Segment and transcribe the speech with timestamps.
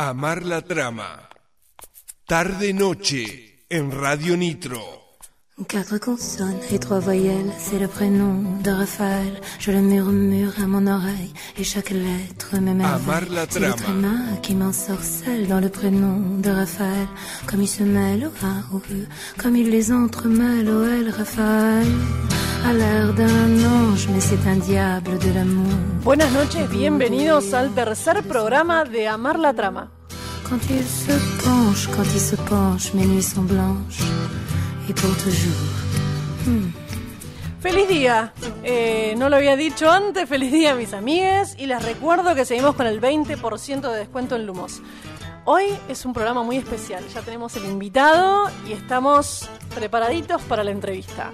[0.00, 1.28] Amar la trama.
[2.24, 3.26] Tarde-noche
[3.72, 4.78] en Radio Nitro.
[5.66, 9.40] Quatre consonnes et trois voyelles, c'est le prénom de Raphaël.
[9.58, 13.48] Je le murmure à mon oreille et chaque lettre Amar la m'émerveille.
[13.50, 14.08] C'est le trama.
[14.08, 17.08] tréma qui m'ensorcelle dans le prénom de Raphaël.
[17.48, 19.04] Comme il se mêle au A, au E,
[19.36, 21.88] comme il les entremêle au L, Raphaël.
[22.64, 25.72] A l'air d'un ange, mais c'est un diable de l'amour.
[26.04, 29.90] Buenas noches, bienvenidos al tercer programa de Amar la Trama.
[30.48, 31.12] Quand il se
[31.44, 34.02] penche, quand il se penche, mes nuits sont blanches.
[34.88, 35.76] Et pour toujours.
[37.60, 38.32] Feliz día,
[38.64, 42.74] Eh, no lo había dicho antes, feliz día mis amigues y les recuerdo que seguimos
[42.74, 44.80] con el 20% de descuento en Lumos.
[45.44, 50.70] Hoy es un programa muy especial, ya tenemos el invitado y estamos preparaditos para la
[50.70, 51.30] entrevista.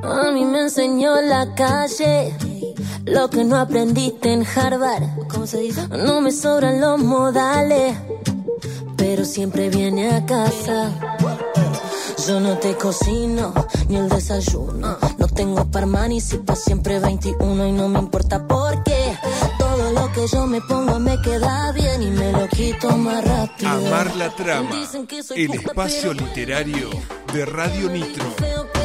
[0.03, 2.33] A mí me enseñó la calle
[3.05, 5.05] lo que no aprendiste en Harvard.
[5.29, 5.87] ¿Cómo se dice?
[5.89, 7.95] No me sobran los modales,
[8.97, 10.93] pero siempre viene a casa.
[12.27, 13.53] Yo no te cocino
[13.91, 14.97] ni el desayuno.
[15.19, 18.96] No tengo parmanis y pa' siempre 21 y no me importa por qué.
[20.31, 23.71] Todo lo que yo me pongo me queda bien y me lo quito más rápido.
[23.71, 24.71] Amar la trama.
[25.35, 26.91] El espacio literario
[27.33, 28.76] de Radio Nitro.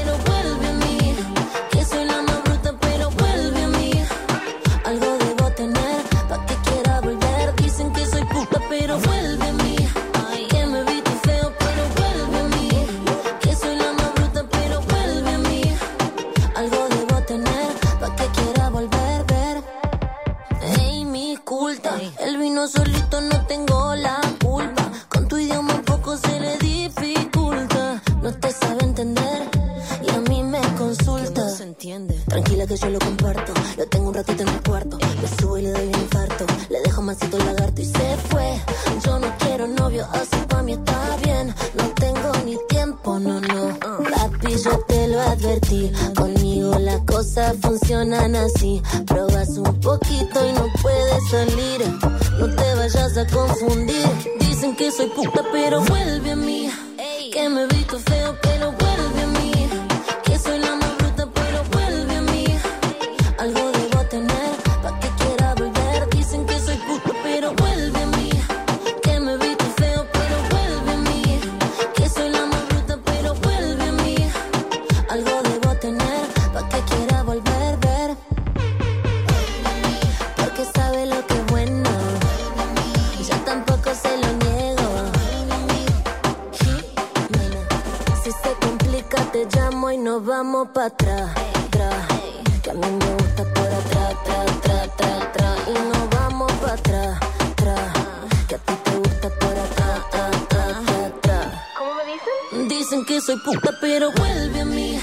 [102.91, 103.05] Dicen?
[103.05, 104.99] Que soy puta pero vuelve a mí.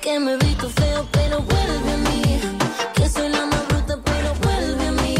[0.00, 2.40] Que me he visto feo pero vuelve a mí.
[2.94, 5.14] Que soy la más bruta pero vuelve a mí.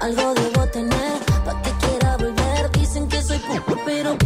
[0.00, 2.70] Algo debo tener pa' que quiera volver.
[2.72, 4.16] Dicen que soy puta pero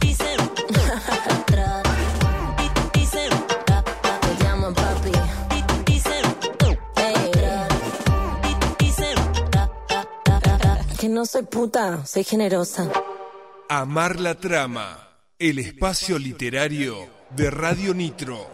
[0.00, 0.40] dicen
[1.30, 1.82] atrás.
[2.94, 3.30] Dicen
[4.22, 5.12] te llaman papi.
[5.86, 6.22] Dicen
[10.98, 12.88] que no soy puta, soy generosa.
[13.68, 15.11] Amar la trama.
[15.44, 18.48] El espacio literario de Radio Nitro.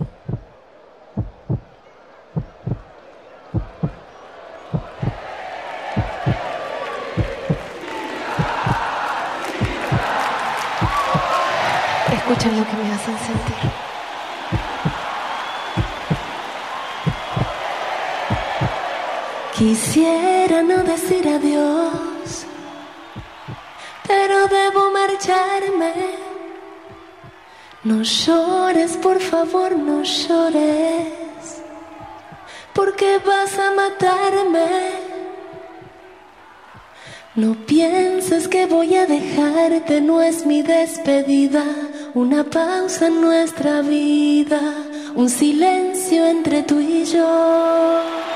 [12.11, 13.71] Escuchen lo que me hacen sentir.
[19.59, 22.47] Quisiera no decir adiós,
[24.07, 26.18] pero debo marcharme.
[27.89, 31.63] No llores, por favor, no llores,
[32.75, 34.69] porque vas a matarme.
[37.35, 41.65] No pienses que voy a dejarte, no es mi despedida,
[42.13, 44.61] una pausa en nuestra vida.
[45.15, 48.28] un silencio entre tú y yo.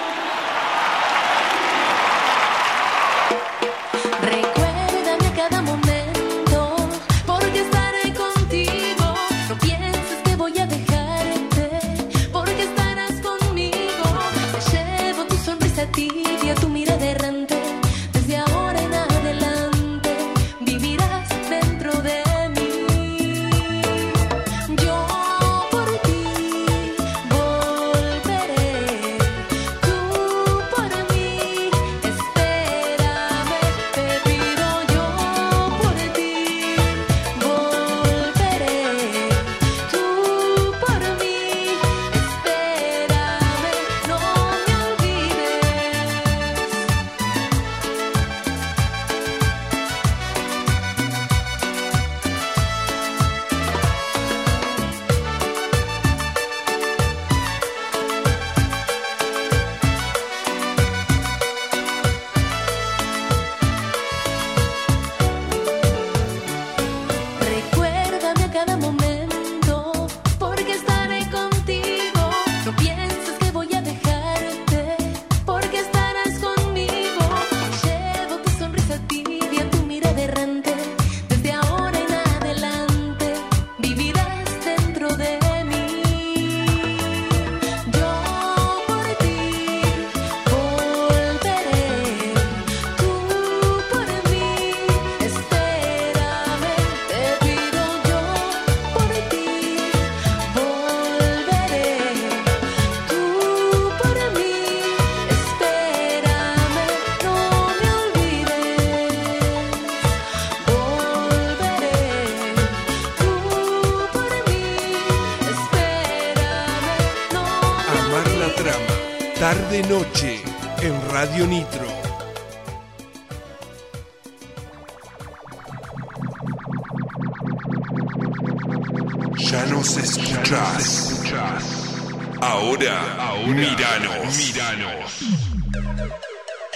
[132.43, 134.37] Ahora, ahora, miranos.
[134.37, 135.13] Miranos.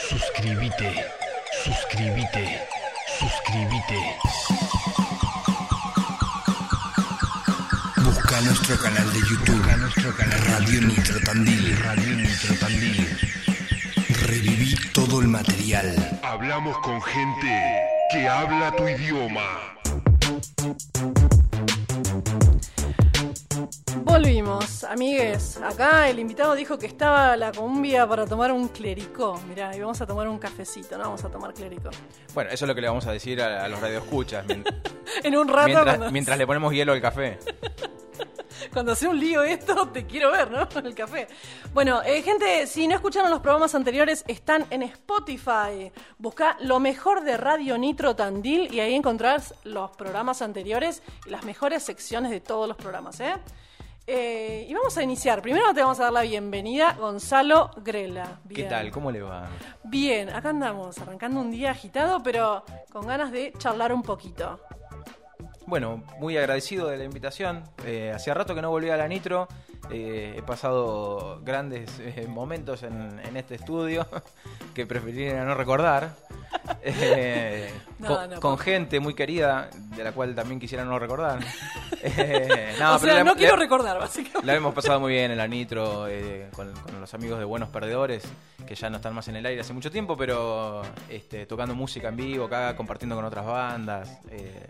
[0.09, 1.05] Suscríbete,
[1.65, 2.69] suscríbete,
[3.19, 4.01] suscríbete.
[7.97, 11.77] Busca nuestro canal de YouTube, Busca nuestro canal Radio Nitro Tandil.
[11.83, 13.19] Radio Nitro Tandil.
[14.29, 16.21] Reviví todo el material.
[16.23, 17.83] Hablamos con gente
[18.13, 19.76] que habla tu idioma.
[24.85, 25.57] Amigues.
[25.59, 29.41] Acá el invitado dijo que estaba la cumbia para tomar un clericó.
[29.49, 31.91] Mirá, y vamos a tomar un cafecito, no vamos a tomar clericó.
[32.35, 34.45] Bueno, eso es lo que le vamos a decir a, a los radioescuchas
[35.23, 37.39] En un rato, mientras, cuando, mientras le ponemos hielo al café.
[38.73, 40.69] cuando hace un lío esto, te quiero ver, ¿no?
[40.85, 41.27] El café.
[41.73, 45.93] Bueno, eh, gente, si no escucharon los programas anteriores, están en Spotify.
[46.19, 51.45] Busca lo mejor de Radio Nitro Tandil y ahí encontrarás los programas anteriores y las
[51.45, 53.35] mejores secciones de todos los programas, ¿eh?
[54.09, 55.43] Eh, y vamos a iniciar.
[55.43, 58.39] Primero te vamos a dar la bienvenida, Gonzalo Grela.
[58.49, 58.69] ¿Qué Bien.
[58.69, 58.91] tal?
[58.93, 59.49] ¿Cómo le va?
[59.83, 62.63] Bien, acá andamos, arrancando un día agitado, pero
[62.93, 64.61] con ganas de charlar un poquito.
[65.67, 67.65] Bueno, muy agradecido de la invitación.
[67.85, 69.49] Eh, hacía rato que no volvía a la Nitro.
[69.91, 74.07] Eh, he pasado grandes eh, momentos en, en este estudio
[74.75, 76.15] que preferiría no recordar.
[76.83, 80.99] Eh, No, con, no, con por- gente muy querida, de la cual también quisiera no
[80.99, 81.39] recordar.
[82.03, 84.47] Eh, no, o pero sea, la- no quiero la- recordar, básicamente.
[84.47, 87.69] La hemos pasado muy bien en la Nitro, eh, con, con los amigos de Buenos
[87.71, 88.25] Perdedores,
[88.67, 92.09] que ya no están más en el aire hace mucho tiempo, pero este, tocando música
[92.09, 94.19] en vivo acá, compartiendo con otras bandas.
[94.31, 94.67] eh,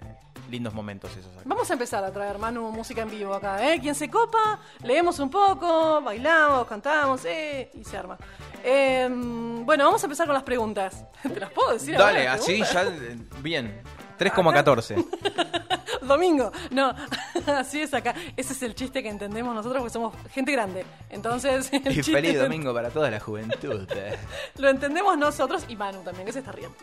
[0.50, 1.32] lindos momentos esos.
[1.32, 1.42] acá.
[1.44, 3.80] Vamos a empezar a traer, Manu, música en vivo acá, ¿eh?
[3.80, 7.68] Quien se copa, leemos un poco, bailamos, cantamos, ¿eh?
[7.74, 8.16] Y se arma.
[8.62, 11.04] Eh, bueno, vamos a empezar con las preguntas.
[11.22, 11.96] ¿Te las puedo decir?
[11.96, 12.82] ahora, Dale, así ya.
[12.84, 13.82] eh, Bien.
[14.20, 15.04] 3,14.
[16.06, 16.52] Domingo.
[16.70, 16.94] No,
[17.46, 18.14] así es acá.
[18.36, 20.84] Ese es el chiste que entendemos nosotros porque somos gente grande.
[21.10, 23.86] Entonces, el Y feliz domingo para toda la juventud.
[23.94, 24.16] eh.
[24.58, 26.76] lo entendemos nosotros y Manu también, que se está riendo.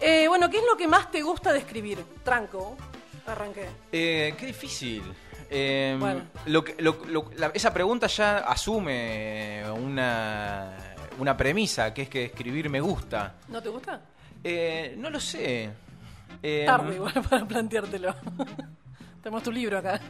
[0.00, 2.04] Eh, bueno, ¿qué es lo que más te gusta de escribir?
[2.24, 2.76] Tranco.
[3.26, 3.66] Arranqué.
[3.92, 5.02] Eh, qué difícil.
[5.48, 6.22] Eh, Bueno.
[6.46, 10.76] lo que- lo- lo- la- esa pregunta ya asume una,
[11.18, 13.34] una premisa, que es que escribir me gusta.
[13.48, 14.00] ¿No te gusta?
[14.42, 15.70] Eh, no lo sé.
[16.42, 18.14] Eh, Tarde igual para planteártelo.
[19.22, 20.00] Tenemos tu libro acá.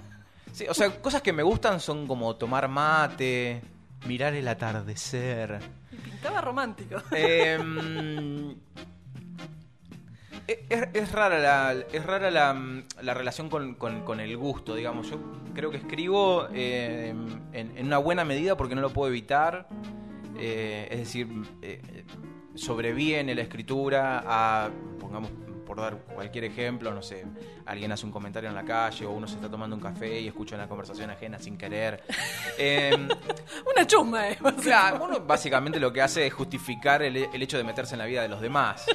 [0.52, 3.62] sí, o sea, cosas que me gustan son como tomar mate,
[4.06, 5.60] mirar el atardecer.
[5.92, 6.96] Y pintaba romántico.
[7.12, 8.50] Eh, mm,
[10.46, 15.08] Es, es rara la, es rara la, la relación con, con- con el gusto, digamos.
[15.08, 15.18] Yo
[15.54, 17.14] creo que escribo eh,
[17.54, 19.66] en, en una buena medida porque no lo puedo evitar.
[20.38, 21.28] Eh, es decir,
[21.62, 22.04] eh,
[22.54, 25.30] sobreviene la escritura a, pongamos,
[25.64, 27.24] por dar cualquier ejemplo, no sé,
[27.66, 30.28] alguien hace un comentario en la calle o uno se está tomando un café y
[30.28, 32.02] escucha una conversación ajena sin querer.
[32.58, 33.08] Em,
[33.74, 34.38] Una chusma, eh.
[34.62, 38.06] Claro, uno básicamente lo que hace es justificar el, el hecho de meterse en la
[38.06, 38.86] vida de los demás.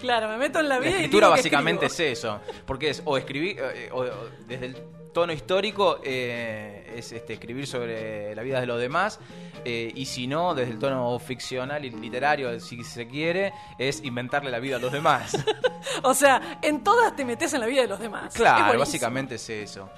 [0.00, 3.02] Claro, me meto en la La vida y escritura digo básicamente es eso, porque es
[3.04, 4.76] o escribir, eh, o, o desde el
[5.16, 9.18] tono histórico eh, es este, escribir sobre la vida de los demás,
[9.64, 14.50] eh, y si no, desde el tono ficcional y literario, si se quiere, es inventarle
[14.50, 15.32] la vida a los demás.
[16.02, 18.34] O sea, en todas te metes en la vida de los demás.
[18.34, 19.88] Claro, básicamente es eso.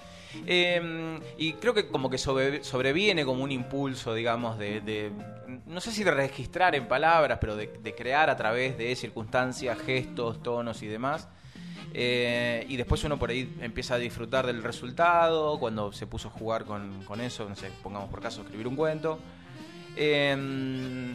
[0.47, 5.11] Eh, y creo que como que sobre- sobreviene como un impulso, digamos, de, de-
[5.67, 9.79] no sé si de registrar en palabras, pero de, de crear a través de circunstancias,
[9.85, 11.27] gestos, tonos y demás.
[11.95, 16.31] Eh, y después uno por ahí empieza a disfrutar del resultado, cuando se puso a
[16.31, 19.19] jugar con, con eso, no sé, pongamos por caso escribir un cuento.
[19.97, 21.15] Eh,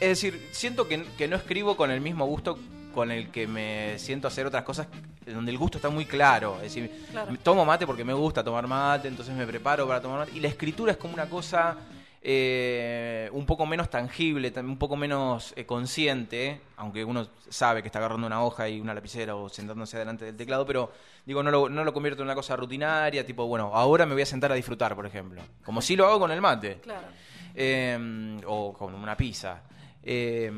[0.00, 2.58] es decir, siento que, que no escribo con el mismo gusto
[2.94, 4.86] con el que me siento a hacer otras cosas
[5.26, 6.56] donde el gusto está muy claro.
[6.56, 7.36] Es decir, Claro.
[7.42, 10.32] tomo mate porque me gusta tomar mate, entonces me preparo para tomar mate.
[10.36, 11.76] Y la escritura es como una cosa
[12.20, 17.98] eh, un poco menos tangible, un poco menos eh, consciente, aunque uno sabe que está
[18.00, 20.92] agarrando una hoja y una lapicera o sentándose delante del teclado, pero
[21.24, 24.22] digo, no lo, no lo convierto en una cosa rutinaria, tipo, bueno, ahora me voy
[24.22, 25.42] a sentar a disfrutar, por ejemplo.
[25.64, 26.80] Como si lo hago con el mate.
[26.82, 27.06] Claro.
[27.54, 29.62] Eh, o con una pizza.
[30.10, 30.50] Eh,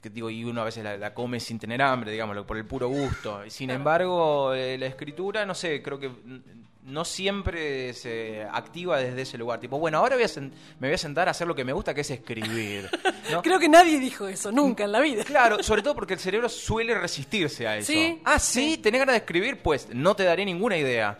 [0.00, 2.66] que digo, y uno a veces la, la come sin tener hambre, digamos, por el
[2.66, 3.40] puro gusto.
[3.48, 6.10] Sin embargo, eh, la escritura, no sé, creo que
[6.84, 9.58] no siempre se activa desde ese lugar.
[9.58, 10.40] Tipo, bueno, ahora voy a
[10.78, 12.88] me voy a sentar a hacer lo que me gusta, que es escribir.
[13.32, 13.42] ¿no?
[13.42, 15.24] Creo que nadie dijo eso, nunca en la vida.
[15.24, 17.90] Claro, sobre todo porque el cerebro suele resistirse a eso.
[17.90, 21.18] Sí, ah, sí, tenés ganas de escribir, pues no te daré ninguna idea.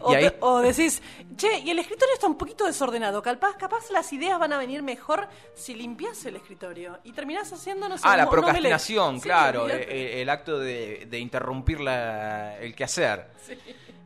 [0.00, 1.02] O, Y ahí- te- o decís,
[1.36, 3.22] che, y el escritorio está un poquito desordenado.
[3.22, 6.98] Capaz, capaz las ideas van a venir mejor si limpias el escritorio.
[7.04, 9.62] Y terminás haciendo, no sé, Ah, la procrastinación, Sí, claro.
[9.64, 9.84] olvídate.
[10.18, 13.26] eh, el, acto de, de interrumpir la- el quehacer.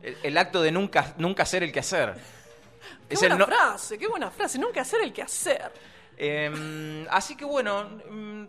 [0.01, 2.13] El, el acto de nunca, nunca hacer el quehacer.
[3.07, 4.57] Qué Es buena no- frase, qué buena frase.
[4.57, 5.71] Nunca hacer el que hacer.
[6.17, 8.43] Em, así que bueno, mm,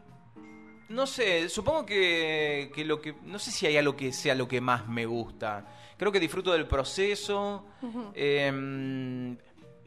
[0.91, 3.15] no sé, supongo que, que lo que...
[3.25, 5.67] No sé si hay algo que sea lo que más me gusta.
[6.03, 7.65] Creo que disfruto del proceso.
[8.15, 9.37] em,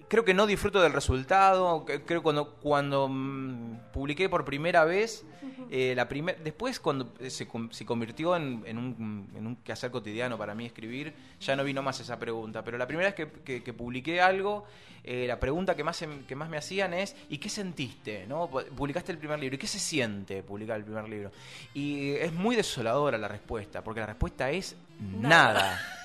[0.08, 1.86] creo que no disfruto del resultado.
[2.06, 5.26] Creo cuando cuando mm, publiqué por primera vez,
[5.70, 9.92] eh, la primer, después cuando se, con- se convirtió en, en un, en un quehacer
[9.92, 12.64] cotidiano para mí escribir, ya no vino más esa pregunta.
[12.64, 14.64] Pero la primera vez que, que- que publiqué algo,
[15.04, 18.26] eh, la pregunta que más, que más me hacían es, ¿y qué sentiste?
[18.28, 18.50] ¿no?
[18.50, 21.32] Pu- Publicaste el primer libro, ¿y qué se siente publicar el primer libro?
[21.74, 25.54] Y es muy desoladora la respuesta, porque la respuesta es Nada.
[25.54, 25.82] nada.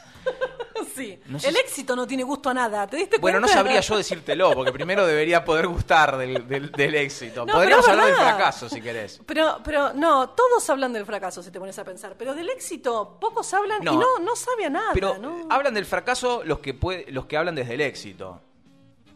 [1.01, 1.19] Sí.
[1.27, 2.87] No sé el si- éxito no tiene gusto a nada.
[2.87, 3.63] ¿Te diste Bueno, no cuenta?
[3.63, 7.47] sabría yo decírtelo, porque primero debería poder gustar del, del- del éxito.
[7.47, 9.21] No, Podríamos hablar del fracaso, si querés.
[9.27, 13.17] Pero, pero no, todos hablan del fracaso si te pones a pensar, pero del éxito
[13.21, 13.95] pocos hablan No.
[13.95, 14.91] y no, no sabe a nada.
[14.93, 15.17] Pero
[15.49, 18.41] hablan del fracaso los que puede, los que hablan desde el éxito.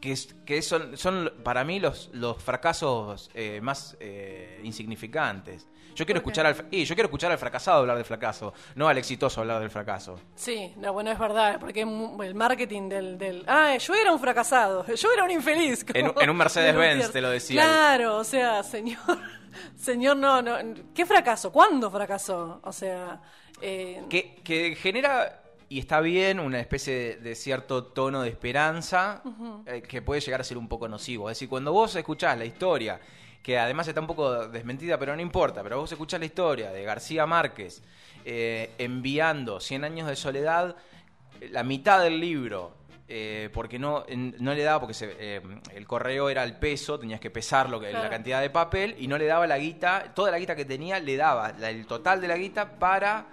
[0.05, 5.67] Que, es- que son, son para mí los, los fracasos eh, más eh, insignificantes.
[5.95, 8.99] Yo quiero escuchar al, y yo quiero escuchar al fracasado hablar del fracaso, no al
[8.99, 10.21] exitoso hablar del fracaso.
[10.35, 13.45] Sí, no, bueno, es verdad, porque el marketing del, del...
[13.47, 15.87] Ah, yo era un fracasado, yo era un infeliz.
[15.95, 17.13] En un- como en un Mercedes-Benz Luthier.
[17.13, 17.63] te lo decía.
[17.63, 18.99] Claro, o sea, señor,
[19.77, 20.57] señor, no, no,
[20.95, 21.51] ¿qué fracaso?
[21.51, 22.61] ¿Cuándo fracasó?
[22.63, 23.23] O sea,
[23.63, 25.44] eh, que, que genera,
[25.75, 29.23] y está bien, una especie de, de cierto tono de esperanza
[29.67, 31.29] eh, que puede llegar a ser un poco nocivo.
[31.31, 33.01] Es decir, cuando vos escuchás la historia,
[33.43, 36.83] que además está un poco desmentida, pero no importa, pero vos escuchás la historia de
[36.85, 37.83] García Márquez
[38.25, 40.77] eh, enviando 100 años de soledad,
[41.51, 42.83] la mitad del libro.
[43.07, 44.07] eh, porque no,
[44.39, 45.43] no le daba, porque se- eh,
[45.75, 48.05] el correo era el peso, tenías que pesar lo que, Claro.
[48.05, 50.99] la cantidad de papel, y no le daba la guita, toda la guita que tenía,
[51.01, 53.27] le daba la- el total de la guita para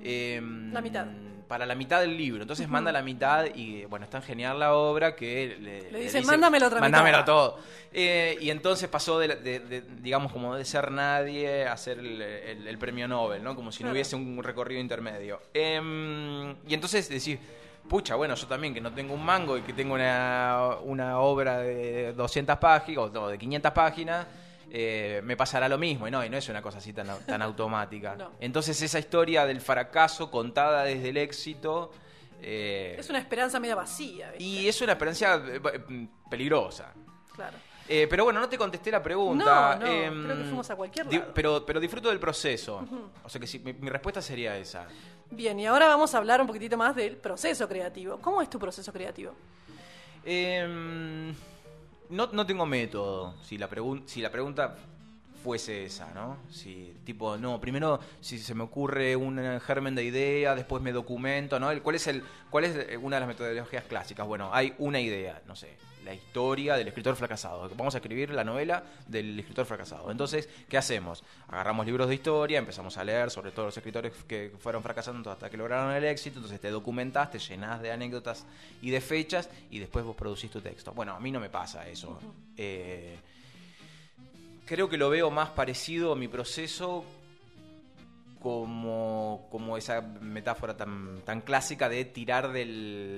[0.00, 0.40] eh,
[0.72, 1.06] La mitad.
[1.48, 2.42] Para la mitad del libro.
[2.42, 6.20] Entonces manda la mitad y bueno, es tan genial la obra que le, Le dice,
[6.22, 6.90] "Mándame la otra mitad".
[6.90, 7.58] Mándamelo todo.
[7.90, 12.20] Eh, y entonces pasó de, de- de, digamos, como de ser nadie a ser el,
[12.20, 13.56] el- el premio Nobel, ¿no?
[13.56, 13.92] Como si no Claro.
[13.94, 15.40] hubiese un recorrido intermedio.
[15.54, 17.38] Em, y entonces decís,
[17.88, 21.60] pucha, bueno, yo también que no tengo un mango y que tengo una, una obra
[21.60, 24.26] de 200 páginas o de 500 páginas,
[24.70, 26.06] eh, me pasará lo mismo.
[26.08, 28.14] Y no, y no es una cosa así tan, tan automática.
[28.16, 28.32] No.
[28.40, 31.90] Entonces esa historia del fracaso contada desde el éxito...
[32.40, 34.44] eh, es una esperanza media vacía, ¿viste?
[34.44, 35.60] y es una experiencia eh,
[36.30, 36.92] peligrosa.
[37.34, 37.56] Claro.
[37.90, 39.76] Eh, pero bueno, no te contesté la pregunta.
[39.76, 41.32] No, no, Em, creo que fuimos a cualquier lado.
[41.34, 42.84] pero, pero disfruto del proceso.
[43.24, 44.86] O sea que mi, mi respuesta sería esa.
[45.30, 48.18] Bien, y ahora vamos a hablar un poquitito más del proceso creativo.
[48.20, 49.32] ¿Cómo es tu proceso creativo?
[50.24, 51.34] Em,
[52.10, 53.34] no, no tengo método.
[53.42, 53.68] Si la,
[54.06, 54.76] si la pregunta
[55.42, 56.38] fuese esa, ¿no?
[56.50, 61.60] Si, tipo, no, primero si se me ocurre un germen de idea, después me documento,
[61.60, 61.70] ¿no?
[61.82, 64.26] ¿Cuál es, el, cuál es eh, una de las metodologías clásicas?
[64.26, 65.76] Bueno, hay una idea, no sé,
[66.08, 67.68] la historia del escritor fracasado.
[67.76, 70.10] Vamos a escribir la novela del escritor fracasado.
[70.10, 71.22] Entonces, ¿qué hacemos?
[71.48, 75.50] Agarramos libros de historia, empezamos a leer sobre todos los escritores que fueron fracasando hasta
[75.50, 78.46] que lograron el éxito, entonces te documentás, te llenás de anécdotas
[78.80, 80.94] y de fechas y después vos producís tu texto.
[80.94, 82.18] Bueno, a mí no me pasa eso.
[82.56, 83.18] Eh,
[84.64, 87.04] creo que lo veo más parecido a mi proceso
[88.40, 92.64] como, como esa metáfora tan, tan clásica de tirar de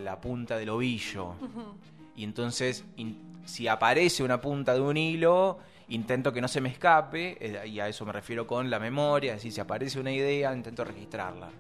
[0.05, 1.37] la punta del ovillo.
[2.17, 6.69] Y entonces, in- si aparece una punta de un hilo, intento que no se me
[6.69, 10.13] escape, eh, y a eso me refiero con la memoria, es decir, si aparece una
[10.13, 11.51] idea, intento registrarla.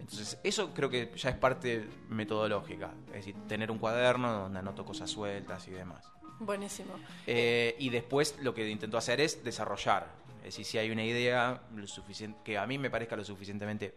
[0.00, 4.84] Entonces, eso creo que ya es parte metodológica, es decir, tener un cuaderno donde anoto
[4.84, 6.04] cosas sueltas y demás.
[6.40, 6.94] Buenísimo.
[7.26, 10.08] Eh, y después lo que intento hacer es desarrollar.
[10.38, 13.94] Es decir, si hay una idea lo suficiente, que a mí me parezca lo suficientemente,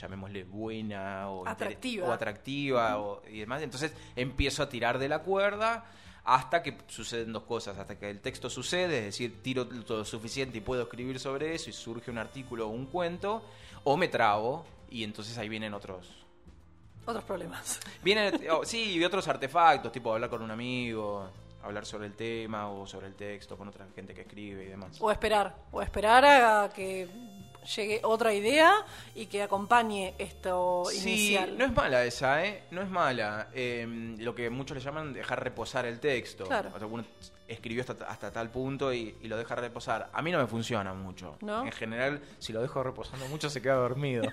[0.00, 2.08] llamémosle buena o, Atractiva.
[2.08, 5.84] o atractiva o- y demás, entonces empiezo a tirar de la cuerda
[6.24, 10.04] hasta que suceden dos cosas, hasta que el texto sucede, es decir, tiro todo lo
[10.04, 13.42] suficiente y puedo escribir sobre eso y surge un artículo o un cuento,
[13.84, 16.06] o me trabo y entonces ahí vienen otros,
[17.06, 17.80] Otros problemas.
[18.02, 21.30] Vienen, oh, sí, y otros artefactos, tipo hablar con un amigo,
[21.62, 24.98] hablar sobre el tema o sobre el texto con otra gente que escribe y demás.
[25.00, 25.54] O esperar.
[25.72, 27.08] O esperar a que
[27.76, 28.72] llegue otra idea
[29.14, 31.58] y que acompañe esto Sí, inicial.
[31.58, 32.62] no es mala esa, ¿eh?
[32.70, 33.48] No es mala.
[33.52, 36.44] Eh, lo que muchos le llaman dejar reposar el texto.
[36.44, 36.70] Claro.
[36.74, 37.04] O sea, uno
[37.46, 40.10] escribió hasta, hasta tal punto y, y lo deja reposar.
[40.12, 41.36] A mí no me funciona mucho.
[41.40, 41.64] ¿No?
[41.64, 44.24] En general, si lo dejo reposando mucho, se queda dormido.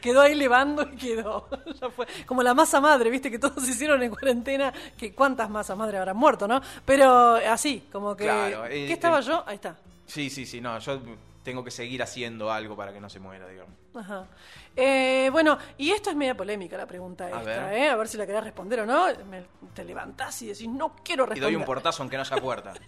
[0.00, 1.48] Quedó ahí levando y quedó.
[1.80, 2.06] Ya fue.
[2.24, 6.16] Como la masa madre, viste, que todos hicieron en cuarentena, que cuántas masas madre habrán
[6.16, 6.60] muerto, ¿no?
[6.84, 8.24] Pero así, como que...
[8.24, 9.44] Claro, eh, ¿Qué estaba eh, yo?
[9.46, 9.76] Ahí está.
[10.06, 10.98] sí, sí, sí, no, yo
[11.46, 13.72] tengo que seguir haciendo algo para que no se muera, digamos.
[13.94, 14.26] Ajá.
[14.74, 17.72] Eh, bueno, y esto es media polémica la pregunta esta, ver.
[17.72, 17.88] ¿eh?
[17.88, 19.06] A ver si la querés responder o no.
[19.30, 21.42] Me- te levantás y decís, no quiero Y responder.
[21.44, 22.74] doy un portazo aunque no haya puerta.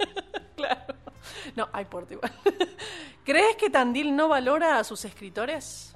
[0.59, 0.93] Claro.
[1.55, 2.33] No, hay puerta igual.
[3.25, 5.95] ¿Crees que Tandil no valora a sus escritores?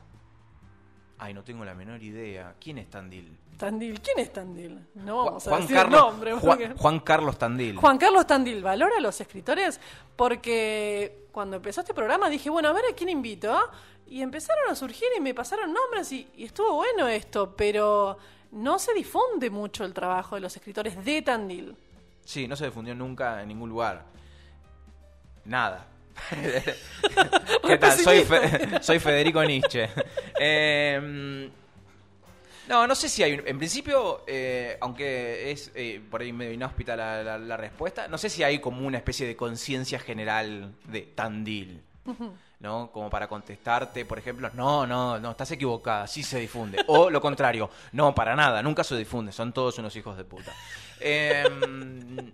[1.25, 2.57] Ay, no tengo la menor idea.
[2.59, 3.39] ¿Quién es Tandil?
[3.57, 4.89] Tandil, ¿quién es Tandil?
[4.97, 6.35] No vamos a decir Carlos, nombre.
[6.37, 7.77] Porque- Juan Carlos Tandil.
[7.77, 9.79] Juan Carlos Tandil, ¿valora a los escritores?
[10.17, 13.53] Porque cuando empezó este programa dije, bueno, a ver a quién invito.
[13.55, 13.71] ¿ah?
[14.09, 18.19] Y empezaron a surgir y me pasaron nombres y, y estuvo bueno esto, pero
[18.51, 21.77] no se difunde mucho el trabajo de los escritores de Tandil.
[22.25, 24.07] Sí, no se difundió nunca en ningún lugar.
[25.45, 25.87] Nada.
[27.67, 27.99] ¿Qué tal?
[27.99, 29.89] Soy, Fe- soy Federico Nietzsche.
[30.45, 31.49] Eh,
[32.69, 33.35] no, no sé si hay...
[33.35, 38.09] un- En principio, eh, aunque es eh, por ahí medio inhóspita la, la- la respuesta,
[38.09, 41.81] no sé si hay como una especie de conciencia general de Tandil.
[42.61, 42.91] ¿No?
[42.93, 46.79] Como para contestarte, por ejemplo, no, no, no, estás equivocada, sí se difunde.
[46.89, 50.53] O lo contrario, no, para nada, nunca se difunde, son todos unos hijos de puta.
[51.01, 52.33] Em,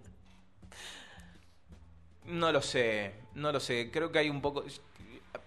[2.28, 3.90] no lo sé, no lo sé.
[3.92, 4.64] Creo que hay un poco.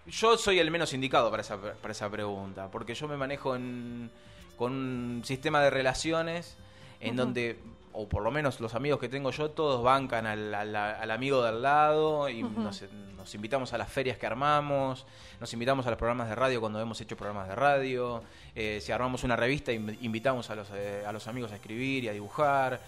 [0.06, 4.10] Yo soy el menos indicado para esa, para esa pregunta, porque yo me manejo en,
[4.56, 6.56] con un sistema de relaciones
[7.00, 7.58] en donde,
[7.92, 11.42] o por lo menos los amigos que tengo yo, todos bancan al, al- al amigo
[11.42, 12.82] de al lado y nos,
[13.16, 15.04] nos invitamos a las ferias que armamos,
[15.40, 18.22] nos invitamos a los programas de radio cuando hemos hecho programas de radio,
[18.54, 22.04] eh, si armamos una revista, inv- invitamos a los, eh, a los amigos a escribir
[22.04, 22.80] y a dibujar.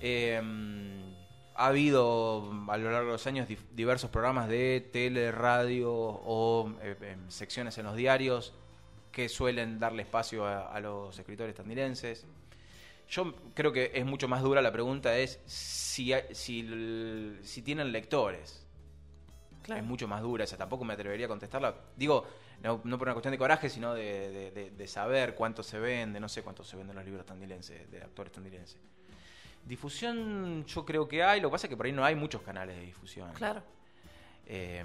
[0.00, 0.40] Eh,
[1.54, 6.96] ha habido a lo largo de los años diversos programas de tele, radio o eh,
[7.02, 8.54] em, secciones en los diarios
[9.10, 12.24] que suelen darle espacio a, a los escritores tandilenses.
[13.08, 18.66] Yo creo que es mucho más dura la pregunta es si, si, si tienen lectores.
[19.62, 19.80] Claro.
[19.80, 21.74] Es mucho más dura esa, tampoco me atrevería a contestarla.
[21.96, 22.26] Digo,
[22.62, 25.78] no, no por una cuestión de coraje, sino de, de- de- de saber cuánto se
[25.78, 28.78] vende, no sé cuánto se venden los libros tandilenses, de actores tandilenses.
[29.64, 32.42] Difusión yo creo que hay, lo que pasa es que por ahí no hay muchos
[32.42, 33.32] canales de difusión.
[33.34, 33.62] Claro.
[34.46, 34.84] Eh,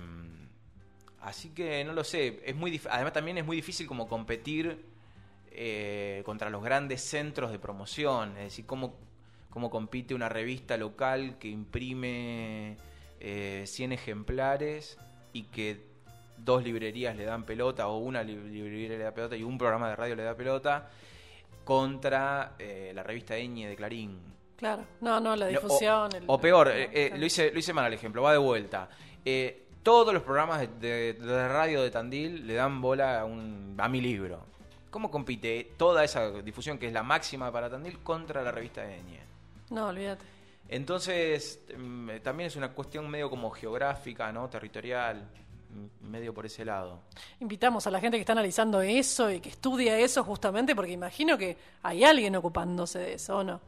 [1.21, 2.41] así que no lo sé.
[2.45, 4.85] Es muy además también es muy difícil como competir
[5.51, 8.31] eh, contra los grandes centros de promoción.
[8.37, 8.95] Es decir, cómo,
[9.49, 12.77] cómo compite una revista local que imprime
[13.19, 14.97] eh, 100 ejemplares
[15.33, 15.81] y que
[16.37, 19.89] dos librerías le dan pelota o una li- librería le da pelota y un programa
[19.89, 20.87] de radio le da pelota
[21.65, 24.19] contra eh, la revista Eñe de Clarín
[24.57, 24.83] Claro.
[25.01, 26.09] No, no, la difusión.
[26.13, 28.37] O, el- o peor, eh, eh, lo, hice, lo hice mal el ejemplo, va de
[28.39, 28.89] vuelta.
[29.23, 30.67] Eh, todos los programas de,
[31.13, 34.41] de- de radio de Tandil le dan bola a, un, a mi libro.
[34.89, 39.01] ¿Cómo compite toda esa difusión, que es la máxima para Tandil, contra la revista de
[39.03, 39.19] Ñe?
[39.69, 40.25] No, olvídate.
[40.69, 44.49] Entonces, mm, también es una cuestión medio como geográfica, ¿no?
[44.49, 45.27] Territorial,
[45.69, 47.01] mm, medio por ese lado.
[47.39, 51.37] Invitamos a la gente que está analizando eso y que estudia eso justamente porque imagino
[51.37, 53.61] que hay alguien ocupándose de eso, ¿o no?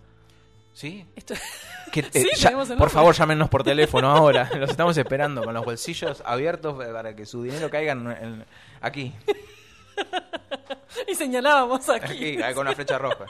[0.74, 1.06] ¿Sí?
[1.16, 1.34] Esto-
[1.92, 4.50] Que, eh, Sí, ya- por favor, llámenos por teléfono ahora.
[4.56, 8.46] Los estamos esperando con los bolsillos abiertos para que su dinero caiga en- en-
[8.82, 9.14] aquí,
[11.08, 12.38] y señalábamos aquí.
[12.38, 13.26] aquí, con una flecha roja.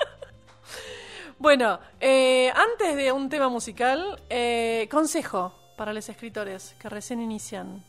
[1.38, 7.82] Bueno, eh, antes de un tema musical, eh, consejo para los escritores que recién inician.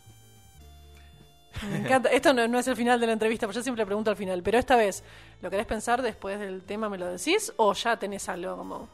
[1.69, 2.09] Me encanta.
[2.11, 4.41] Esto no, no es el final de la entrevista, porque yo siempre pregunto al final.
[4.43, 5.03] Pero esta vez,
[5.43, 7.53] ¿lo querés pensar después del tema, me lo decís?
[7.57, 8.89] ¿O ya tenés algo como.?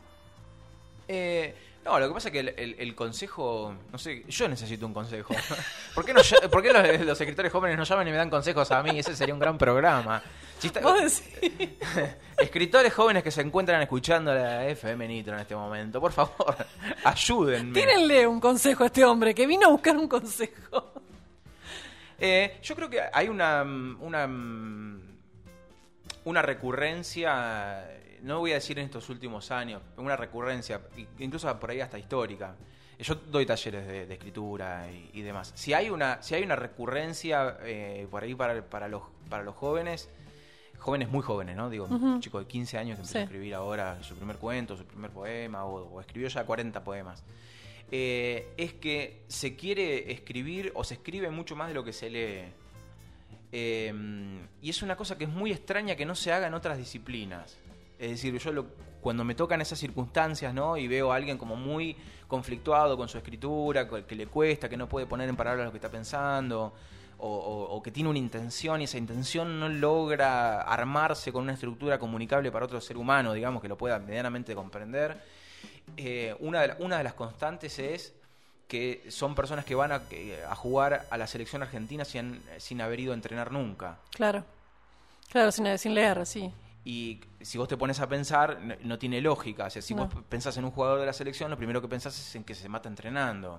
[1.08, 4.86] Eh, no, lo que pasa es que el, el- el consejo, no sé, yo necesito
[4.86, 5.34] un consejo.
[5.94, 8.28] ¿Por qué, no, ll- por qué los, los escritores jóvenes no llaman y me dan
[8.30, 8.98] consejos a mí?
[8.98, 10.20] Ese sería un gran programa.
[10.58, 10.80] Si está-
[12.38, 16.56] escritores jóvenes que se encuentran escuchando la FM Nitro en este momento, por favor,
[17.04, 17.72] ayúdenme.
[17.78, 20.92] Tírenle un consejo a este hombre que vino a buscar un consejo.
[22.18, 24.26] Eh, yo creo que hay una, una,
[26.24, 27.86] una recurrencia,
[28.22, 30.80] no voy a decir en estos últimos años, una recurrencia,
[31.18, 32.54] incluso por ahí hasta histórica.
[32.98, 35.52] Yo doy talleres de, de escritura y, y demás.
[35.54, 39.54] Si hay una, si hay una recurrencia eh, por ahí para, para, los, para los
[39.54, 40.08] jóvenes,
[40.78, 41.68] jóvenes muy jóvenes, ¿no?
[41.68, 43.18] Digo, un chico de 15 años que empieza Sí.
[43.18, 47.22] a escribir ahora su primer cuento, su primer poema, o, o escribió ya 40 poemas.
[47.90, 52.08] Eh, es que se quiere escribir o se escribe mucho más de lo que se
[52.10, 52.44] lee.
[53.52, 53.92] Eh,
[54.62, 57.56] y es una cosa que es muy extraña que no se haga en otras disciplinas.
[57.98, 58.66] Es decir, yo lo-
[59.00, 60.76] cuando me tocan esas circunstancias, ¿no?
[60.76, 61.96] Y veo a alguien como muy
[62.28, 65.78] conflictuado con su escritura, que le cuesta, que no puede poner en palabras lo que
[65.78, 66.72] está pensando,
[67.18, 67.28] o,
[67.70, 72.50] o- que tiene una intención y esa intención no logra armarse con una estructura comunicable
[72.52, 75.22] para otro ser humano, digamos, que lo pueda medianamente comprender.
[75.96, 78.12] Eh, una, de la- una de las constantes es
[78.68, 80.02] que son personas que van a,
[80.50, 83.98] a jugar a la selección argentina sin, sin haber ido a entrenar nunca.
[84.10, 84.44] Claro.
[85.30, 86.52] Claro, sin leer, sí.
[86.88, 89.64] Y si vos te pones a pensar, no, no tiene lógica.
[89.66, 90.06] O sea, si No.
[90.06, 92.54] vos pensás en un jugador de la selección, lo primero que pensás es en que
[92.54, 93.58] se mata entrenando.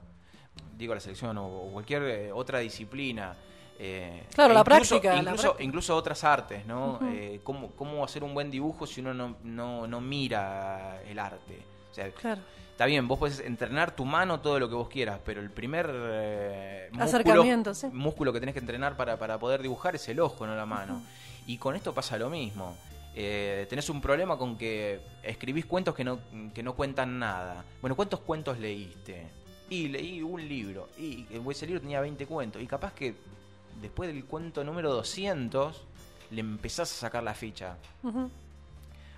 [0.77, 3.35] Digo la selección o, o cualquier eh, otra disciplina.
[3.79, 5.63] eh, Claro, e la incluso- práctica, la Incluso, práctica.
[5.63, 6.99] incluso otras artes, ¿no?
[7.11, 11.63] Eh, ¿cómo, ¿Cómo hacer un buen dibujo si uno no, no, no mira el arte?
[11.91, 12.41] O sea, Claro.
[12.71, 15.89] Está bien, vos podés entrenar tu mano todo lo que vos quieras, pero el primer
[15.91, 17.87] eh, músculo, Acercamiento, sí.
[17.91, 21.01] músculo que tenés que entrenar para, para poder dibujar es el ojo, no la mano.
[21.47, 22.77] Y con esto pasa lo mismo.
[23.19, 26.19] Eh, tenés un problema con que escribís cuentos que no,
[26.53, 27.65] que no cuentan nada.
[27.81, 29.25] Bueno, ¿cuántos cuentos leíste?
[29.71, 30.89] Y leí un libro.
[30.99, 32.61] Y ese libro tenía 20 cuentos.
[32.61, 33.15] Y capaz que
[33.81, 35.83] después del cuento número 200
[36.29, 37.77] le empezás a sacar la ficha.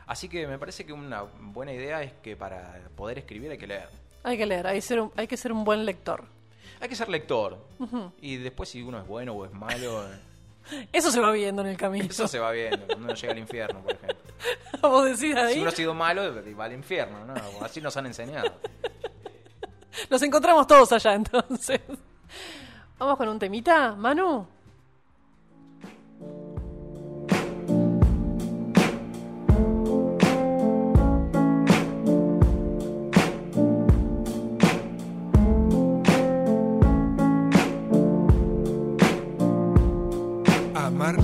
[0.08, 3.68] Así que me parece que una buena idea es que para poder escribir hay que
[3.68, 3.90] leer.
[4.24, 6.24] Hay que leer, hay que ser un, hay que ser un buen lector.
[6.80, 7.58] Hay que ser lector.
[8.22, 10.20] Y después si uno es bueno o es malo, eh,
[10.92, 12.06] Eso se va viendo en el camino.
[12.10, 14.18] eso se va viendo cuando uno llega al infierno, por ejemplo.
[14.82, 15.56] Vos decís ahí.
[15.56, 16.22] Si uno ha sido malo,
[16.58, 17.34] va al infierno, ¿no?
[17.62, 18.54] Así nos han enseñado.
[20.10, 21.82] Nos encontramos todos allá entonces.
[22.98, 24.48] Vamos con un temita, Manu.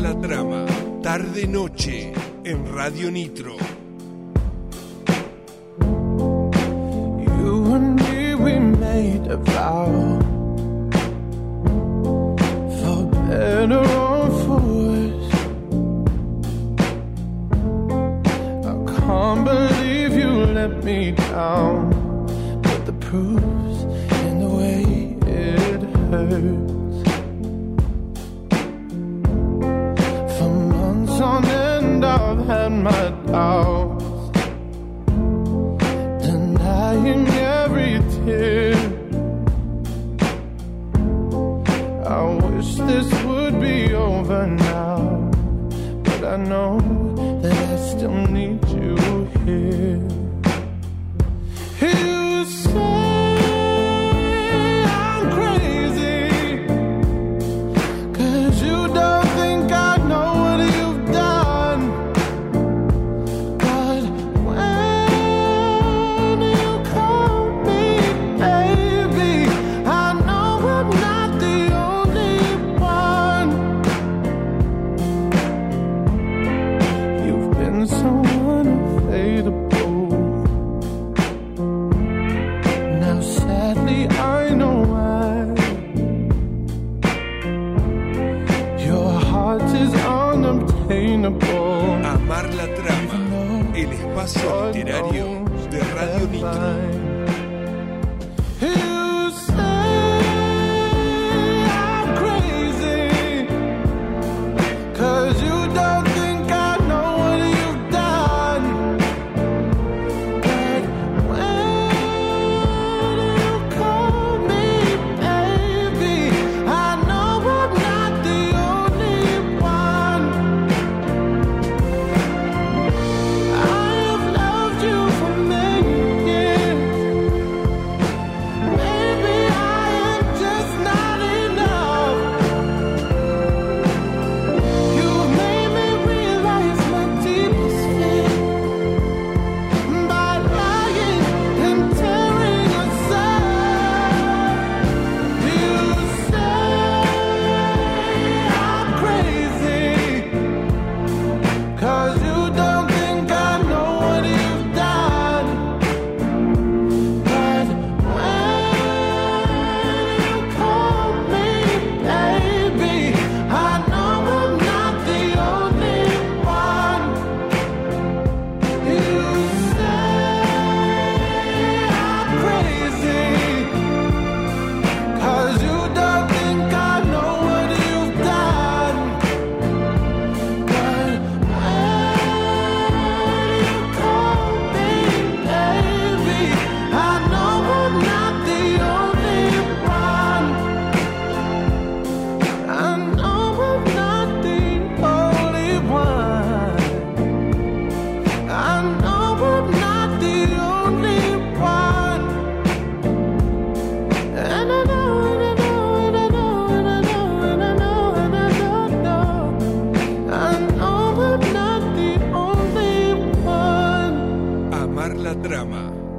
[0.06, 0.66] La trama,
[1.02, 2.14] tarde noche,
[2.44, 3.56] en Radio Nitro.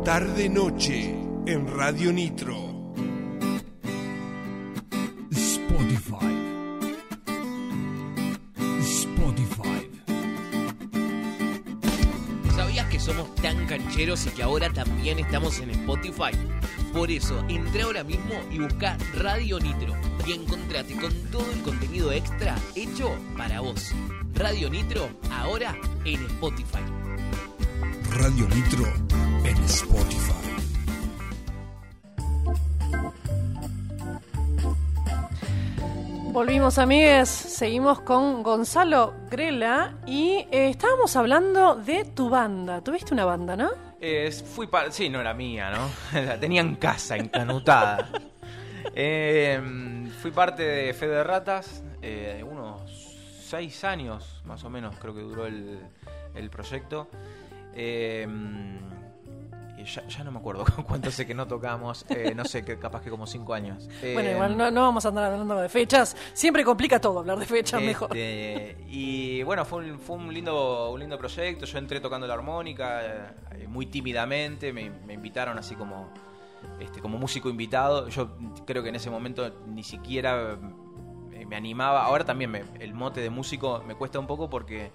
[0.06, 1.14] Trama, tarde-noche
[1.46, 2.94] en Radio Nitro.
[5.32, 6.32] Spotify.
[8.82, 9.90] Spotify.
[12.54, 16.30] ¿Sabías que somos tan cancheros y que ahora también estamos en Spotify?
[16.92, 19.92] Por eso, entra ahora mismo y busca Radio Nitro
[20.24, 23.90] y encontrate con todo el contenido extra hecho para vos.
[24.34, 26.84] Radio Nitro, ahora en Spotify.
[28.12, 30.32] Radio Nitro en Spotify.
[36.32, 37.28] Volvimos, amigues.
[37.28, 42.82] Seguimos con Gonzalo Grela y eh, estábamos hablando de tu banda.
[42.82, 43.70] Tuviste una banda, ¿no?
[44.00, 46.20] Eh, fui sí, no era mía, ¿no?
[46.20, 48.08] La tenía en casa, encanutada.
[48.98, 49.60] Eh,
[50.22, 52.80] fui parte de Fe de Ratas, eh, unos
[53.42, 55.80] seis años más o menos creo que duró el,
[56.34, 57.08] el proyecto.
[57.74, 58.26] Eh,
[59.86, 63.02] ya, ya no me acuerdo cuánto sé que no tocamos, eh, no sé, que capaz
[63.02, 63.88] que como cinco años.
[64.14, 66.16] Bueno, Eh, igual no, no vamos a andar hablando de fechas.
[66.34, 68.08] Siempre complica todo hablar de fechas mejor.
[68.16, 71.64] este, Y bueno, fue un, fue un lindo un lindo proyecto.
[71.66, 73.00] Yo entré tocando la armónica
[73.54, 74.72] eh, muy tímidamente.
[74.72, 76.08] Me, me invitaron así como
[76.80, 78.08] este, como músico invitado.
[78.08, 80.58] Yo creo que en ese momento ni siquiera
[81.32, 82.04] eh, me animaba.
[82.04, 84.90] Ahora también me- el mote de músico me cuesta un poco porque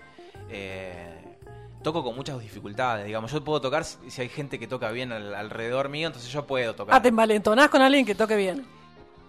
[0.50, 1.21] eh,
[1.82, 3.06] toco con muchas dificultades.
[3.06, 6.46] Digamos, yo puedo tocar si hay gente que toca bien al- alrededor mío, entonces yo
[6.46, 6.96] puedo tocar.
[6.96, 8.66] Ah, te envalentonás con alguien que toque bien.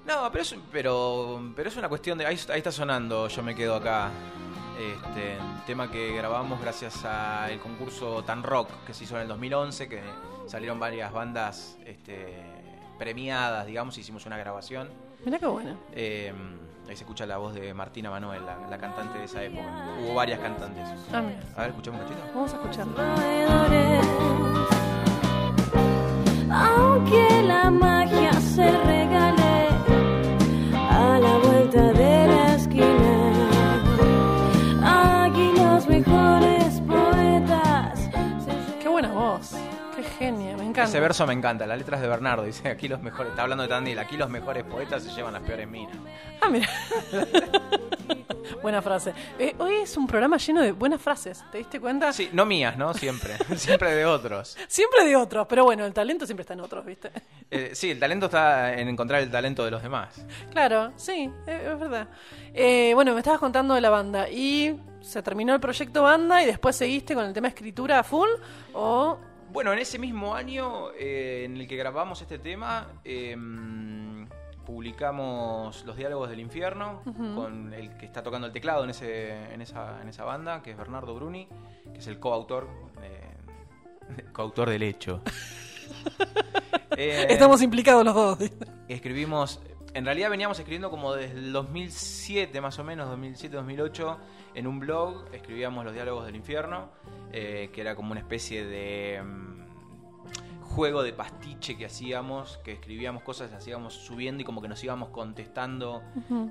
[0.06, 2.26] No, pero es, pero, pero es una cuestión de.
[2.26, 4.10] Ahí, ahí está sonando, yo me quedo acá.
[4.78, 5.36] Este,
[5.66, 10.02] tema que grabamos gracias al concurso Tan Rock que se hizo en el 2011, que
[10.48, 12.42] salieron varias bandas este,
[12.98, 14.88] premiadas, digamos, hicimos una grabación.
[15.24, 15.76] Mirá qué bueno.
[15.94, 16.32] Eh,
[16.88, 19.66] ahí se escucha la voz de Martina Manuel, la, la cantante de esa época.
[20.00, 20.88] Hubo varias cantantes.
[21.12, 21.38] Ah, mira.
[21.56, 22.26] A ver, escuchamos un cachito.
[22.34, 22.94] Vamos a escucharlo.
[26.50, 28.70] Aunque la magia se
[40.22, 40.84] genia, me encanta.
[40.84, 43.62] Ese verso me encanta, la letra es de Bernardo, dice aquí los mejores, está hablando
[43.62, 45.96] de Tandil, aquí los mejores poetas se llevan las peores minas.
[46.40, 46.68] Ah, mira.
[48.62, 49.12] Buena frase.
[49.38, 51.42] Eh, hoy es un programa lleno de buenas frases.
[51.50, 52.12] ¿Te diste cuenta?
[52.12, 52.94] Sí, no mías, ¿no?
[52.94, 54.56] Siempre, siempre de otros.
[54.68, 57.10] Siempre de otros, pero bueno, el talento siempre está en otros, ¿viste?
[57.50, 60.24] Eh, sí, el talento está en encontrar el talento de los demás.
[60.52, 62.08] Claro, sí, es verdad.
[62.54, 66.46] Eh, bueno, me estabas contando de la banda y se terminó el proyecto banda y
[66.46, 68.28] después seguiste con el tema escritura a full
[68.72, 69.18] o
[69.52, 73.36] Bueno, en ese mismo año eh, en el que grabamos este tema, eh,
[74.64, 77.02] publicamos Los Diálogos del Infierno
[77.34, 80.70] con el que está tocando el teclado en, ese, en, esa, en esa banda, que
[80.70, 81.48] es Bernardo Bruni,
[81.92, 82.66] que es el coautor,
[83.02, 85.20] eh, coautor del hecho.
[86.94, 88.38] Eh, Estamos implicados los dos.
[88.86, 89.62] escribimos,
[89.94, 94.18] en realidad veníamos escribiendo como desde el 2007 más o menos, 2007-2008,
[94.54, 96.90] en un blog escribíamos los diálogos del infierno,
[97.32, 103.22] eh, que era como una especie de mm, juego de pastiche que hacíamos, que escribíamos
[103.22, 106.02] cosas, las íbamos subiendo y como que nos íbamos contestando.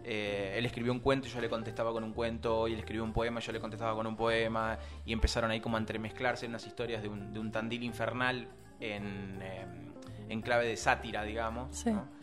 [0.03, 3.03] Eh, él escribió un cuento y yo le contestaba con un cuento, y él escribió
[3.03, 6.45] un poema y yo le contestaba con un poema, y empezaron ahí como a entremezclarse
[6.45, 8.47] unas historias de un, de un Tandil infernal
[8.79, 9.65] en, eh,
[10.29, 11.75] en clave de sátira, digamos.
[11.75, 11.89] Sí.
[11.89, 12.20] ¿no?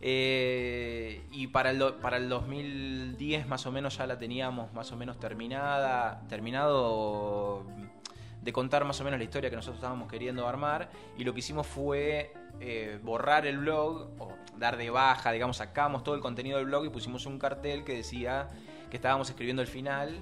[0.00, 4.96] Eh, y para el, para el 2010 más o menos ya la teníamos más o
[4.96, 7.64] menos terminada, terminado
[8.40, 11.40] de contar más o menos la historia que nosotros estábamos queriendo armar y lo que
[11.40, 16.58] hicimos fue eh, borrar el blog o dar de baja, digamos, sacamos todo el contenido
[16.58, 18.48] del blog y pusimos un cartel que decía
[18.90, 20.16] que estábamos escribiendo el final,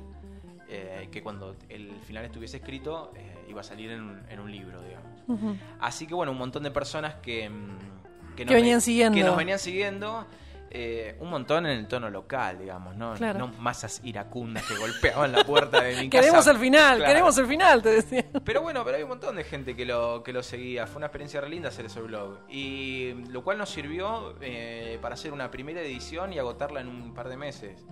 [0.68, 4.50] eh, que cuando el final estuviese escrito eh, iba a salir en un, en un
[4.50, 5.58] libro, digamos.
[5.80, 8.05] Así que bueno, un montón de personas que, mm,
[8.44, 9.16] Que venían siguiendo.
[9.16, 10.26] Que nos venían siguiendo.
[10.68, 13.14] eh, un montón en el tono local, digamos, ¿no?
[13.14, 13.38] Claro.
[13.38, 16.20] No masas iracundas que golpeaban la puerta de mi casa.
[16.22, 17.10] Queremos el final, Claro.
[17.12, 18.26] queremos el final, te decía.
[18.44, 20.86] Pero bueno, pero hay un montón de gente que lo, que lo seguía.
[20.86, 22.40] Fue una experiencia re linda hacer ese blog.
[22.50, 27.14] Y lo cual nos sirvió eh, para hacer una primera edición y agotarla en un
[27.14, 27.86] par de meses.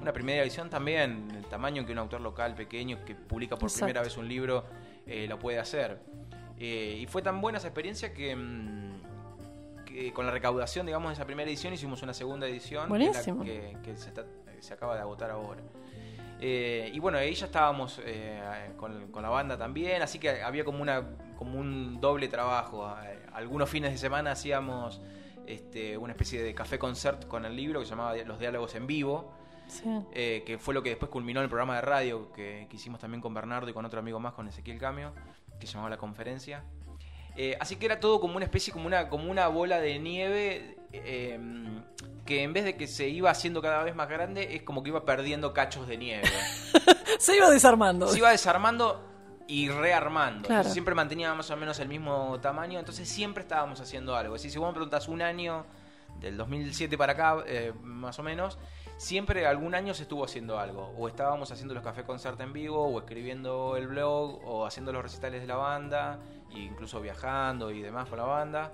[0.00, 3.86] Una primera edición también, el tamaño que un autor local pequeño que publica por Exacto.
[3.86, 4.64] primera vez un libro
[5.06, 6.00] eh, lo puede hacer.
[6.58, 9.13] Y fue tan buena esa experiencia que, mm,
[9.94, 12.88] que con la recaudación, digamos, de esa primera edición hicimos una segunda edición.
[12.88, 13.44] que es la Buenísimo.
[13.44, 14.26] Que, que se, está-
[14.60, 15.62] se acaba de agotar ahora.
[16.40, 20.64] Eh, y bueno, ahí ya estábamos eh, con, con la banda también, así que había
[20.64, 21.02] como una
[21.36, 22.92] como un doble trabajo.
[23.04, 25.00] Eh, Algunos fines de semana hacíamos
[25.46, 28.86] este, una especie de café concert con el libro que se llamaba Los Diálogos en
[28.86, 29.32] Vivo,
[29.68, 29.84] Sí.
[30.12, 33.20] eh, que fue lo que después culminó el programa de radio que, que hicimos también
[33.22, 35.12] con Bernardo y con otro amigo más, con Ezequiel Camio,
[35.58, 36.64] que se llamaba La Conferencia.
[37.36, 40.76] Eh, así que era todo como una especie, como una, como una bola de nieve
[40.92, 41.38] eh,
[42.24, 44.90] que en vez de que se iba haciendo cada vez más grande, es como que
[44.90, 46.22] iba perdiendo cachos de nieve.
[47.18, 48.08] Se iba desarmando.
[48.08, 49.00] se iba desarmando
[49.46, 50.48] y rearmando.
[50.48, 50.68] Claro.
[50.68, 54.34] Siempre mantenía más o menos el mismo tamaño, entonces siempre estábamos haciendo algo.
[54.34, 55.64] Es decir, si vos me preguntas un año,
[56.24, 58.58] del 2007 para acá, eh, más o menos,
[58.96, 60.92] siempre algún año se estuvo haciendo algo.
[60.96, 65.02] O estábamos haciendo los café concert en vivo, o escribiendo el blog, o haciendo los
[65.02, 66.20] recitales de la banda,
[66.54, 68.72] e incluso viajando y demás con la banda.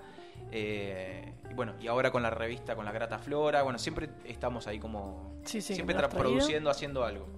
[0.52, 4.66] Eh, y bueno, y ahora con la revista, con la Grata Flora, bueno, siempre estamos
[4.66, 5.40] ahí como...
[5.44, 7.28] Sí, sí, siempre produciendo, haciendo algo.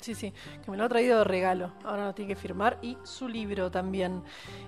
[0.00, 0.32] Sí, sí,
[0.64, 1.72] que me lo ha traído de regalo.
[1.84, 4.22] Ahora lo tiene que firmar y su libro también.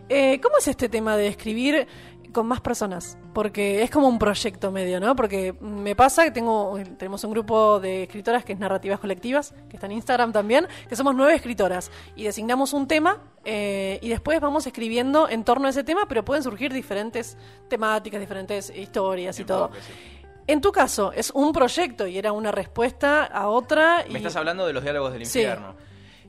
[0.08, 1.86] Eh, ¿Cómo es este tema de escribir
[2.32, 3.18] con más personas?
[3.34, 5.14] Porque es como un proyecto medio, ¿no?
[5.14, 9.76] Porque me pasa que tengo, tenemos un grupo de escritoras que es Narrativas Colectivas, que
[9.76, 14.40] está en Instagram también, que somos nueve escritoras y designamos un tema eh, y después
[14.40, 17.36] vamos escribiendo en torno a ese tema, pero pueden surgir diferentes
[17.68, 19.70] temáticas, diferentes historias y todo.
[19.86, 20.17] Sí.
[20.48, 24.04] En tu caso, es un proyecto y era una respuesta a otra.
[24.08, 25.38] y- Me estás hablando de los diálogos del Sí.
[25.40, 25.76] infierno.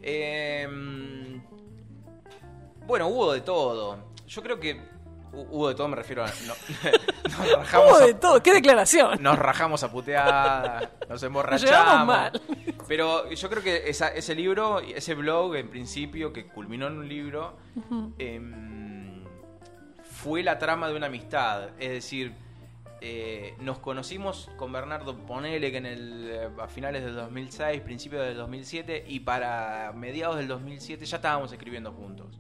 [0.02, 0.68] Eh,
[2.86, 3.98] bueno, hubo de todo.
[4.28, 4.76] Yo creo que
[5.32, 6.28] hu- hubo de todo, me refiero a.
[6.48, 6.54] no-
[7.30, 9.22] nos, rajamos Hubo de a, todo, qué declaración.
[9.24, 11.72] nos rajamos a putear, nos Nos emborrachamos.
[11.72, 12.42] llevamos mal.
[12.88, 17.08] Pero yo creo que esa- ese libro, ese blog en principio, que culminó en un
[17.08, 17.58] libro,
[18.18, 19.24] em,
[20.22, 21.70] fue la trama de una amistad.
[21.80, 22.34] Es decir,
[23.02, 28.26] eh, nos conocimos con Bernardo Ponele que en el, eh, a finales del 2006, principios
[28.26, 32.40] del 2007, y para mediados del 2007 ya estábamos escribiendo juntos.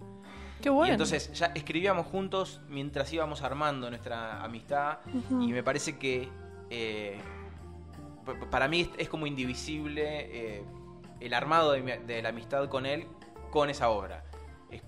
[0.61, 0.89] Qué bueno.
[0.89, 4.97] Y entonces ya escribíamos juntos mientras íbamos armando nuestra amistad
[5.43, 6.27] y me parece que
[6.69, 7.17] eh,
[8.51, 10.63] para mí es, como indivisible eh,
[11.19, 13.07] el armado de, mi- de la amistad con él
[13.51, 14.23] con esa obra.
[14.69, 14.81] Es,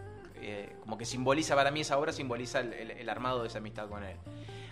[0.82, 3.88] como que simboliza para mí esa obra, simboliza el, el- el armado de esa amistad
[3.88, 4.18] con él.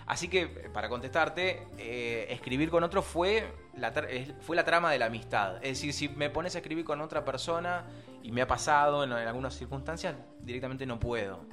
[0.06, 3.92] Así que, eh, para contestarte, eh, escribir con otro fue la,
[4.40, 5.56] fue la trama de la amistad.
[5.56, 7.84] Es decir, si me pones a escribir con otra persona,
[8.22, 11.46] y me ha pasado en, en algunas circunstancias, directamente no puedo.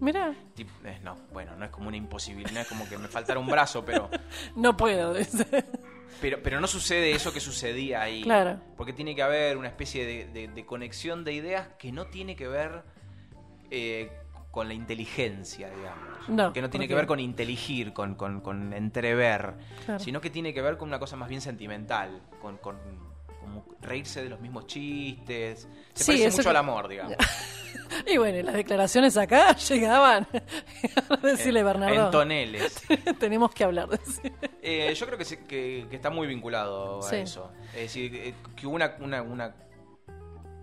[0.00, 3.40] Mira, eh, no, bueno, no es como una imposibilidad, no es como que me faltara
[3.40, 4.08] un brazo, pero,
[4.56, 5.14] no puedo.
[6.20, 8.22] pero, pero no sucede eso que sucedía ahí.
[8.22, 8.60] Claro.
[8.76, 12.36] Porque tiene que haber una especie de, de- de conexión de ideas que no tiene
[12.36, 12.84] que ver
[13.70, 14.10] eh,
[14.50, 16.28] con la inteligencia, digamos.
[16.28, 20.00] No, que no tiene ¿por que ver con inteligir, con, con- con entrever, Claro.
[20.00, 22.78] sino que tiene que ver con una cosa más bien sentimental, con, con-
[23.40, 25.68] como reírse de los mismos chistes.
[25.94, 27.16] Se Sí, parece mucho que- al amor, digamos.
[28.06, 30.26] Y bueno, las declaraciones acá llegaban.
[31.22, 32.06] decirle, Bernardo.
[32.06, 32.82] En toneles.
[33.18, 34.20] Tenemos que hablar de eso.
[34.62, 37.16] Eh, yo creo que, se- que- que está muy vinculado a Sí.
[37.16, 37.50] eso.
[37.74, 39.54] Es decir, que, que hubo una, una, una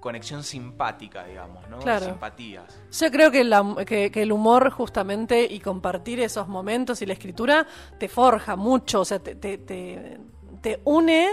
[0.06, 1.80] conexión simpática, digamos, ¿no?
[1.80, 2.06] Claro.
[2.06, 2.80] Simpatías.
[2.91, 7.14] Yo creo que, la- que- que el humor justamente y compartir esos momentos y la
[7.14, 7.66] escritura
[7.99, 10.20] te forja mucho, o sea, te, te, te-
[10.62, 11.30] te une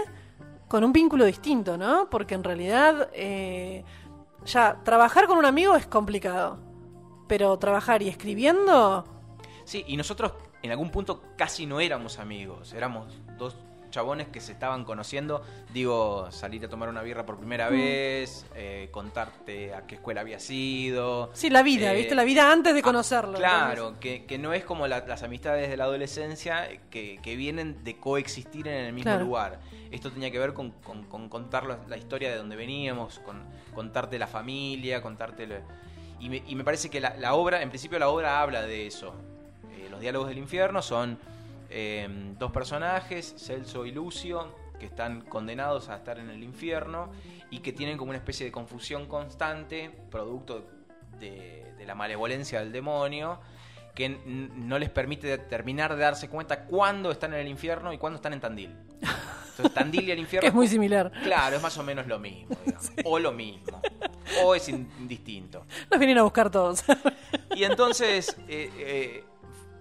[0.67, 2.09] con un vínculo distinto, ¿no?
[2.09, 3.83] Porque en realidad eh,
[4.45, 6.57] ya trabajar con un amigo es complicado,
[7.27, 9.05] pero trabajar y escribiendo,
[9.65, 13.55] Sí, y nosotros en algún punto casi no éramos amigos, éramos dos
[13.93, 17.73] chabones que se estaban conociendo, digo, salir a tomar una birra por primera Mm.
[17.73, 21.29] vez, eh, contarte a qué escuela había sido.
[21.33, 22.15] sí, la vida, Eh, ¿viste?
[22.15, 23.37] La vida antes de ah, conocerlo.
[23.37, 27.83] Claro, que, que no es como la- las amistades de la adolescencia que, que vienen
[27.83, 29.25] de coexistir en el mismo Claro.
[29.25, 29.59] lugar.
[29.91, 33.43] Esto tenía que ver con, con- con contar la, la historia de donde veníamos, con
[33.75, 35.45] contarte la familia, contarte...
[35.45, 35.55] lo-
[36.19, 38.87] y, me, y me parece que la, la obra, en principio la obra habla de
[38.87, 39.13] eso.
[39.77, 41.19] Eh, los diálogos del infierno son
[41.73, 47.11] eh, dos personajes, Celso y Lucio, que están condenados a estar en el infierno
[47.49, 50.67] y que tienen como una especie de confusión constante, producto
[51.19, 53.39] de, de la malevolencia del demonio,
[53.95, 58.15] que no les permite terminar de darse cuenta cuándo están en el infierno y cuándo
[58.15, 58.75] están en Tandil.
[59.01, 60.41] Entonces, Tandil y el infierno.
[60.41, 61.11] Que es muy similar.
[61.23, 62.91] Claro, es más o menos lo mismo, digamos.
[63.05, 63.81] O lo mismo.
[64.43, 65.65] O es indistinto.
[65.91, 66.83] Nos vienen a buscar todos.
[67.55, 69.23] Y entonces, eh, eh,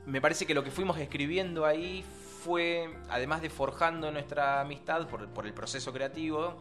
[0.06, 2.04] me parece que lo que fuimos escribiendo ahí
[2.42, 6.56] fue, además de forjando nuestra amistad por, por el proceso creativo,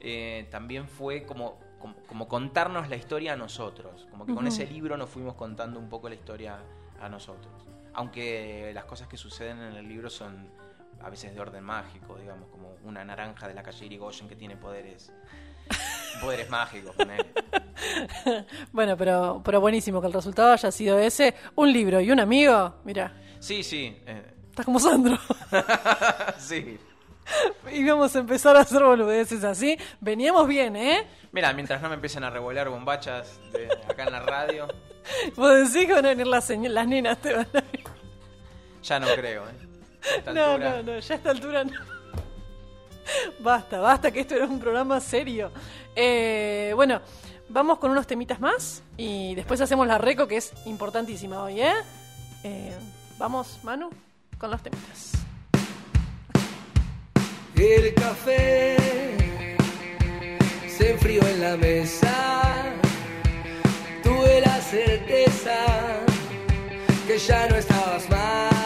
[0.00, 4.06] eh, también fue como, como, como contarnos la historia a nosotros.
[4.10, 6.60] Como que con ese libro nos fuimos contando un poco la historia
[7.00, 7.52] a nosotros.
[7.94, 10.48] Aunque las cosas que suceden en el libro son
[11.00, 14.56] a veces de orden mágico, digamos, como una naranja de la calle Irigoyen que tiene
[14.56, 15.12] poderes.
[16.20, 16.94] Poderes mágicos,
[18.72, 21.34] bueno, pero, pero buenísimo que el resultado haya sido ese.
[21.54, 23.96] Un libro y un amigo, mira, Sí, sí.
[24.06, 25.16] eh, estás como Sandro.
[26.38, 26.78] sí.
[27.72, 29.78] y vamos a empezar a hacer boludeces así.
[30.00, 31.06] Veníamos bien, ¿eh?
[31.32, 34.66] Mira, mientras no me empiecen a revolear bombachas de acá en la radio,
[35.36, 37.62] Vos decís que van a venir las, señ- las nenas, te van a
[38.82, 39.52] ya no creo, ¿eh?
[40.02, 40.70] A esta No, altura.
[40.70, 41.97] no, no, ya a esta altura no.
[43.40, 45.50] Basta, basta, que esto era un programa serio.
[45.94, 47.00] Eh, bueno,
[47.48, 51.74] vamos con unos temitas más y después hacemos la reco, que es importantísima hoy, ¿eh?
[52.44, 52.76] Eh,
[53.18, 53.90] vamos, Manu,
[54.38, 55.12] con los temitas.
[57.56, 58.76] El café
[60.68, 62.74] se enfrió en la mesa.
[64.04, 65.56] Tuve la certeza
[67.06, 68.57] que ya no estabas más.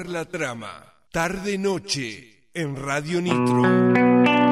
[0.00, 0.94] la trama.
[1.10, 4.51] Tarde-noche en Radio Nitro.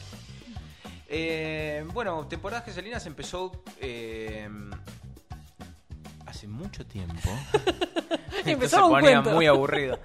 [1.08, 4.48] Eh, bueno, Temporadas Geselinas empezó eh,
[6.38, 7.28] hace mucho tiempo.
[8.46, 9.30] Esto se ponía cuento.
[9.30, 9.98] muy aburrido.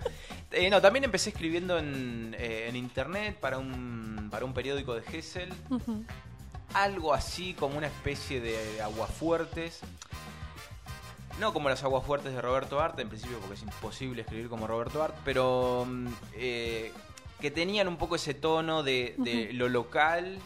[0.51, 5.03] Eh, no, también empecé escribiendo en, eh, en internet para un, para un periódico de
[5.03, 5.53] Gessel.
[5.69, 6.03] Ujú.
[6.73, 9.81] Algo así como una especie de aguafuertes.
[11.39, 15.03] No como las aguafuertes de Roberto Art, en principio porque es imposible escribir como Roberto
[15.03, 16.91] Art, pero mm, eh,
[17.39, 20.39] que tenían un poco ese tono de, lo local.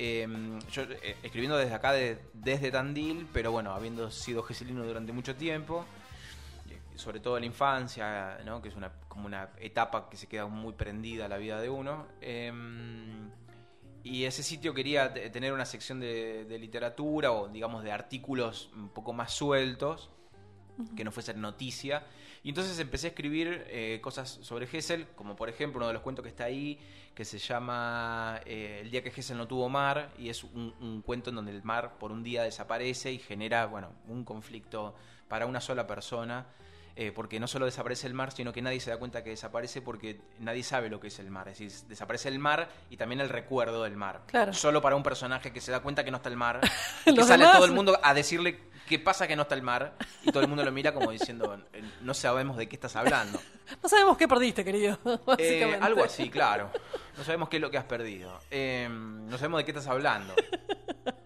[0.00, 0.28] Eh,
[0.70, 5.34] yo eh, escribiendo desde acá, de- desde Tandil, pero bueno, habiendo sido geselino durante mucho
[5.34, 5.84] tiempo,
[6.94, 8.62] sobre todo en la infancia, ¿no?
[8.62, 11.68] que es una, como una etapa que se queda muy prendida a la vida de
[11.68, 12.06] uno.
[12.20, 13.28] em,
[14.04, 18.70] y ese sitio quería te- tener una sección de, de literatura o digamos de artículos
[18.74, 20.10] un poco más sueltos,
[20.96, 22.04] que no fuesen noticia.
[22.42, 26.02] Y entonces empecé a escribir eh, cosas sobre Gessel, como por ejemplo uno de los
[26.02, 26.78] cuentos que está ahí,
[27.14, 31.02] que se llama eh, El día que Gessel no tuvo mar, y es un, un
[31.02, 34.94] cuento en donde el mar por un día desaparece y genera, bueno, un conflicto
[35.28, 36.46] para una sola persona.
[37.00, 39.80] Eh, porque no solo desaparece el mar, sino que nadie se da cuenta que desaparece
[39.82, 41.46] porque nadie sabe lo que es el mar.
[41.48, 44.22] Es decir, desaparece el mar y también el recuerdo del mar.
[44.26, 44.52] Claro.
[44.52, 46.60] Solo para un personaje que se da cuenta que no está el mar.
[47.04, 49.94] que sale demás- todo el mundo a decirle qué pasa que no está el mar.
[50.24, 53.40] Y todo el mundo lo mira como diciendo, "Eh, no sabemos de qué estás hablando.
[53.82, 54.98] No sabemos qué perdiste, querido.
[55.38, 56.70] Eh, algo así, claro.
[57.18, 58.40] No sabemos qué es lo que has perdido.
[58.50, 60.34] Eh, no sabemos de qué estás hablando.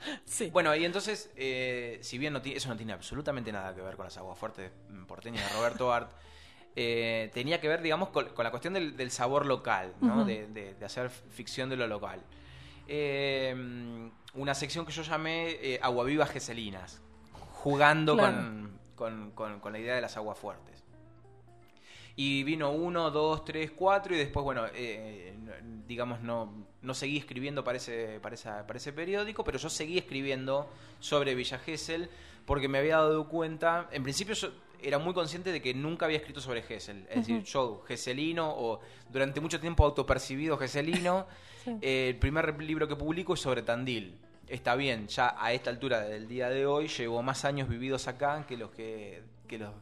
[0.52, 3.96] Bueno, y entonces, eh, si bien no tiene- eso no tiene absolutamente nada que ver
[3.96, 4.70] con las aguafuertes
[5.06, 6.10] porteñas de Roberto Art,
[6.76, 10.24] eh, tenía que ver, digamos, con, con la cuestión del, del sabor local, ¿no?
[10.24, 12.22] De, de- de hacer ficción de lo local.
[12.88, 13.54] Eh,
[14.34, 17.00] una sección que yo llamé Aguavivas Geselinas,
[17.52, 18.36] jugando Claro.
[18.36, 20.81] con, con- con- con la idea de las aguafuertes.
[22.16, 25.34] Y vino uno, dos, tres, cuatro y después, bueno, eh,
[25.88, 26.52] digamos, no,
[26.82, 30.68] no seguí escribiendo para ese, para, esa- para ese periódico, pero yo seguí escribiendo
[31.00, 32.08] sobre Villa Gesell
[32.44, 34.50] porque me había dado cuenta, en principio yo
[34.82, 38.80] era muy consciente de que nunca había escrito sobre Gesell, es decir, yo, geselino, o
[39.10, 41.26] durante mucho tiempo autopercibido geselino,
[41.64, 41.70] Sí.
[41.80, 44.16] eh, el primer libro que publico es sobre Tandil.
[44.48, 48.44] Está bien, ya a esta altura del día de hoy llevo más años vividos acá
[48.48, 49.72] que los que, que los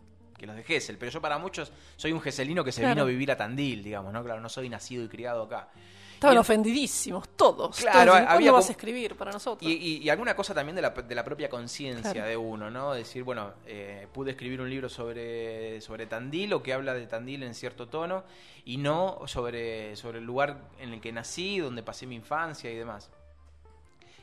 [0.40, 2.94] que los de Gesell, pero yo para muchos soy un geselino que se Claro.
[2.94, 4.24] vino a vivir a Tandil, digamos, ¿no?
[4.24, 5.68] Claro, no soy nacido y criado acá.
[6.14, 7.78] Estaban Y- ofendidísimos, todos.
[7.78, 8.10] Claro, todos.
[8.12, 9.70] ¿Cuándo había vas a escribir para nosotros?
[9.70, 12.28] Y, y- y alguna cosa también de la, de la propia conciencia Claro.
[12.28, 12.92] de uno, ¿no?
[12.92, 17.42] Decir, bueno, eh, pude escribir un libro sobre, sobre Tandil o que habla de Tandil
[17.42, 18.24] en cierto tono
[18.66, 22.76] y no sobre, sobre el lugar en el que nací, donde pasé mi infancia y
[22.76, 23.10] demás.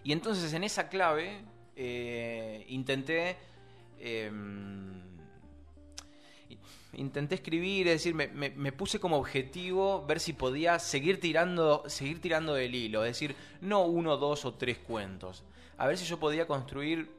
[0.04, 1.42] Y entonces en esa clave
[1.76, 3.38] eh, intenté...
[4.00, 4.97] em,
[6.94, 11.84] intenté escribir, es decir, me, me- me puse como objetivo ver si podía seguir tirando,
[11.88, 15.44] seguir tirando del hilo, es decir, no uno, dos o tres cuentos.
[15.78, 17.10] A ver si yo podía construir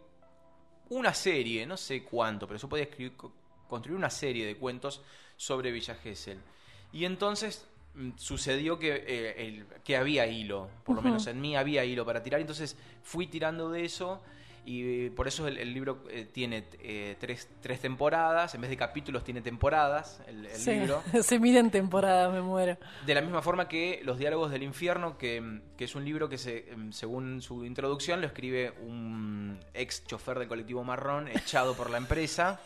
[0.90, 3.32] una serie, no sé cuánto, pero yo podía escribir, co-
[3.68, 5.02] construir una serie de cuentos
[5.36, 6.38] sobre Villa Gesell.
[6.92, 11.56] Y entonces mm, sucedió que, eh, el- que había hilo, por lo menos en mí
[11.56, 14.22] había hilo para tirar, entonces fui tirando de eso
[14.64, 18.70] y eh, por eso el, el libro eh, tiene eh, tres, tres temporadas, en vez
[18.70, 21.02] de capítulos tiene temporadas el, el Sí, libro.
[21.22, 22.76] se mide en temporada, me muero.
[23.06, 26.38] De la misma forma que Los Diálogos del Infierno, que, que es un libro que,
[26.38, 31.90] se, em, según su introducción, lo escribe un ex chofer del colectivo marrón echado por
[31.90, 32.60] la empresa.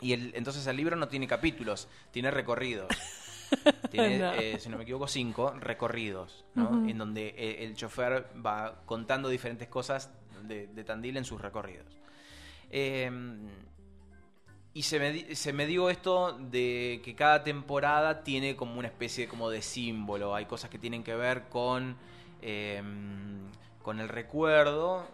[0.00, 2.88] Y el, entonces el libro no tiene capítulos, tiene recorridos.
[3.92, 4.32] Tiene, No.
[4.34, 6.88] eh, si no me equivoco, cinco recorridos, ¿no?
[6.88, 10.10] En donde eh, el chofer va contando diferentes cosas
[10.42, 11.86] de, de Tandil en sus recorridos.
[12.70, 13.10] Eh,
[14.76, 19.26] y se me, se me dio esto de que cada temporada tiene como una especie
[19.26, 20.34] como de símbolo.
[20.34, 21.96] Hay cosas que tienen que ver con,
[22.42, 22.82] eh,
[23.82, 25.08] con el recuerdo,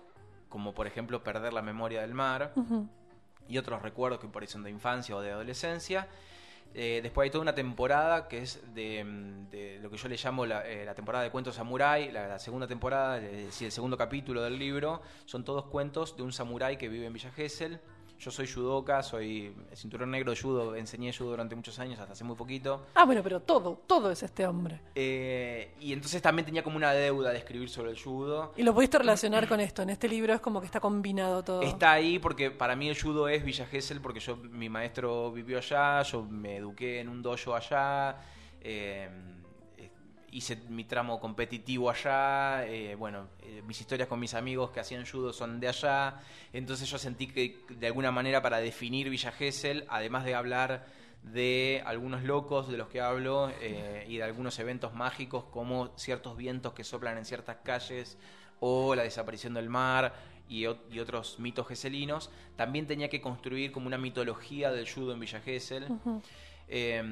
[0.49, 2.53] como por ejemplo perder la memoria del mar,
[3.47, 6.09] y otros recuerdos que por ahí son de infancia o de adolescencia.
[6.75, 10.47] Eh, después hay toda una temporada que es de, mm, lo que yo le llamo
[10.47, 14.43] la, eh, temporada de cuentos samurái, la, la segunda temporada, es decir, el segundo capítulo
[14.43, 17.79] del libro, son todos cuentos de un samurái que vive en Villa Gesell.
[18.23, 22.23] Yo soy judoka, soy cinturón negro de judo, enseñé judo durante muchos años, hasta hace
[22.23, 22.87] muy poquito.
[22.95, 24.81] Ah, bueno, pero todo, todo es este hombre.
[24.95, 28.53] Eh, y entonces también tenía como una deuda de escribir sobre el judo.
[28.57, 29.83] Y lo pudiste relacionar con esto.
[29.83, 31.63] En este libro es como que está combinado todo.
[31.63, 35.59] Está ahí porque para mí el judo es Villa Gesell, porque yo, mi maestro vivió
[35.59, 38.19] allá, yo me eduqué en un dojo allá,
[38.61, 39.11] eh,
[40.33, 45.07] hice mi tramo competitivo allá, eh, bueno, eh, mis historias con mis amigos que hacían
[45.07, 46.21] judo son de allá,
[46.53, 50.87] entonces yo sentí que de alguna manera para definir Villa Gesell, además de hablar
[51.23, 56.37] de algunos locos de los que hablo eh, y de algunos eventos mágicos como ciertos
[56.37, 58.19] vientos que soplan en ciertas calles
[58.59, 60.15] o la desaparición del mar
[60.49, 65.41] y, otros mitos geselinos, también tenía que construir como una mitología del judo en Villa
[65.41, 65.87] Gesell.
[66.69, 67.03] Eh,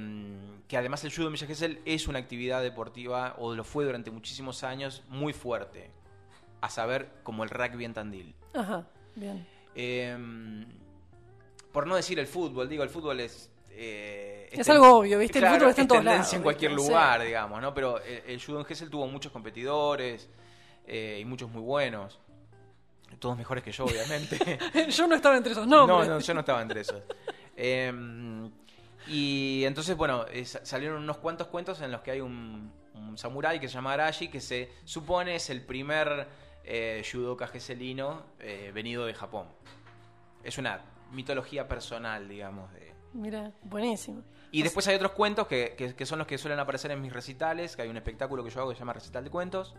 [0.68, 4.10] que además el judo en Villa Gesell es una actividad deportiva, o lo fue durante
[4.10, 5.90] muchísimos años, muy fuerte.
[6.60, 8.34] A saber, como el rugby en Tandil.
[8.54, 8.84] Ajá,
[9.16, 9.46] bien.
[9.74, 10.64] Eh,
[11.72, 13.50] por no decir el fútbol, digo, el fútbol es...
[13.70, 15.38] eh, Es ten- algo obvio, ¿viste?
[15.38, 17.72] El fútbol está en todos tendencia lados, en cualquier lugar, digamos, ¿no?
[17.74, 20.28] Pero el, el judo en Gesell tuvo muchos competidores
[20.86, 22.18] eh, y muchos muy buenos.
[23.18, 24.38] Todos mejores que yo, obviamente.
[24.90, 26.06] Yo no estaba entre esos nombres.
[26.08, 27.02] No, no, yo no estaba entre esos.
[27.62, 27.92] Eh,
[29.06, 33.16] y entonces, bueno, eh, sa- salieron unos cuantos cuentos en los que hay un, un
[33.18, 36.28] samurái que se llama Arashi, que se supone es el primer
[36.64, 39.48] eh, judoka geselino eh, venido de Japón.
[40.44, 40.82] Es una
[41.12, 42.72] mitología personal, digamos.
[42.72, 42.92] De...
[43.14, 44.22] Mira, buenísimo.
[44.52, 47.12] Y después hay otros cuentos que, que- que son los que suelen aparecer en mis
[47.12, 49.74] recitales, que hay un espectáculo que yo hago que se llama Recital de Cuentos.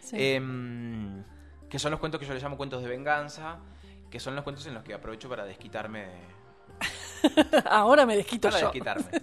[0.00, 0.16] Sí.
[0.18, 1.22] Em,
[1.68, 3.58] que son los cuentos que yo les llamo cuentos de venganza,
[4.10, 6.18] que son los cuentos en los que aprovecho para desquitarme de,
[7.70, 8.66] Ahora me desquito para yo.
[8.66, 9.04] desquitarme.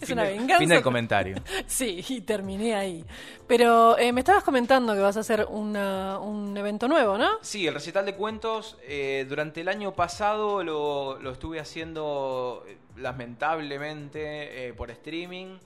[0.00, 0.58] Es Fin una venganza.
[0.58, 1.36] Fin del comentario.
[1.66, 3.04] Sí, y terminé ahí.
[3.48, 7.28] Pero eh, me estabas comentando que vas a hacer una- un evento nuevo, ¿no?
[7.40, 12.76] Sí, el recital de cuentos eh, durante el año pasado lo, lo estuve haciendo eh,
[12.98, 15.58] lamentablemente eh, por streaming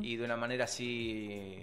[0.00, 1.58] y de una manera así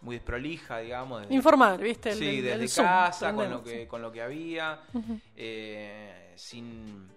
[0.00, 1.22] muy desprolija, digamos.
[1.22, 2.10] desde- Informal, ¿viste?
[2.10, 4.80] El- sí, el- desde el Zoom, casa, con lo, que, con lo que había,
[5.36, 7.08] eh, sin,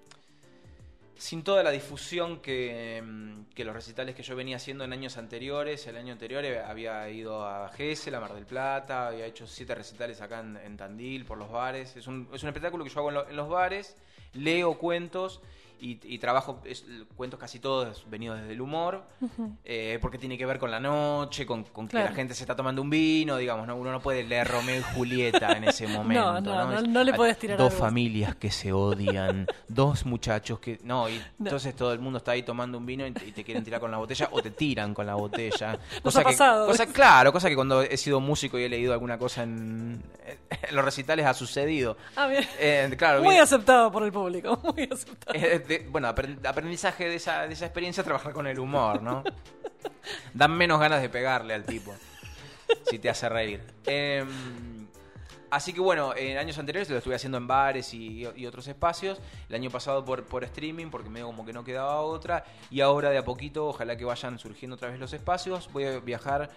[1.22, 5.18] sin toda la difusión que, mm, que los recitales que yo venía haciendo en años
[5.18, 5.86] anteriores.
[5.86, 9.76] El año anterior eh, había ido a Gesell, a Mar del Plata, había hecho siete
[9.76, 11.96] recitales acá en, en Tandil, por los bares.
[11.96, 13.96] Es un, es un espectáculo que yo hago en, en los bares,
[14.34, 15.42] leo cuentos
[15.82, 16.86] y, y trabajo es-
[17.18, 19.04] cuentos casi todos venidos desde el humor,
[19.66, 22.56] eh, porque tiene que ver con la noche, con, con que la gente se está
[22.56, 23.76] tomando un vino, digamos, ¿no?
[23.76, 26.40] uno no puede leer Romeo y Julieta en ese momento.
[26.42, 27.86] No, no, no, no le podés tirar Dos algo.
[27.86, 30.80] familias que se odian, dos muchachos que...
[30.84, 33.44] No, y entonces todo el mundo está ahí tomando un vino y te, y te
[33.44, 35.80] quieren tirar con la botella o te tiran con la botella.
[36.04, 36.68] Nos ha que- pasado.
[36.68, 40.02] cosa- claro, cosa que cuando he sido músico y he leído alguna cosa en,
[40.50, 41.98] en los recitales ha sucedido.
[42.16, 42.46] Ah, bien.
[42.60, 43.44] Eh, claro, Muy bien.
[43.44, 45.38] aceptado por el público, muy aceptado.
[45.38, 49.24] Eh, bueno, aprend- aprendizaje de esa, de esa experiencia trabajar con el humor, ¿no?
[50.34, 51.94] Dan menos ganas de pegarle al tipo.
[52.90, 53.62] Si te hace reír.
[53.86, 54.81] Em,
[55.52, 59.20] así que bueno, en años anteriores lo estuve haciendo en bares y, y otros espacios.
[59.50, 62.44] El año pasado por, por streaming, porque medio como que no quedaba otra.
[62.72, 65.70] Y ahora de a poquito, ojalá que vayan surgiendo otra vez los espacios.
[65.72, 66.50] Voy a viajar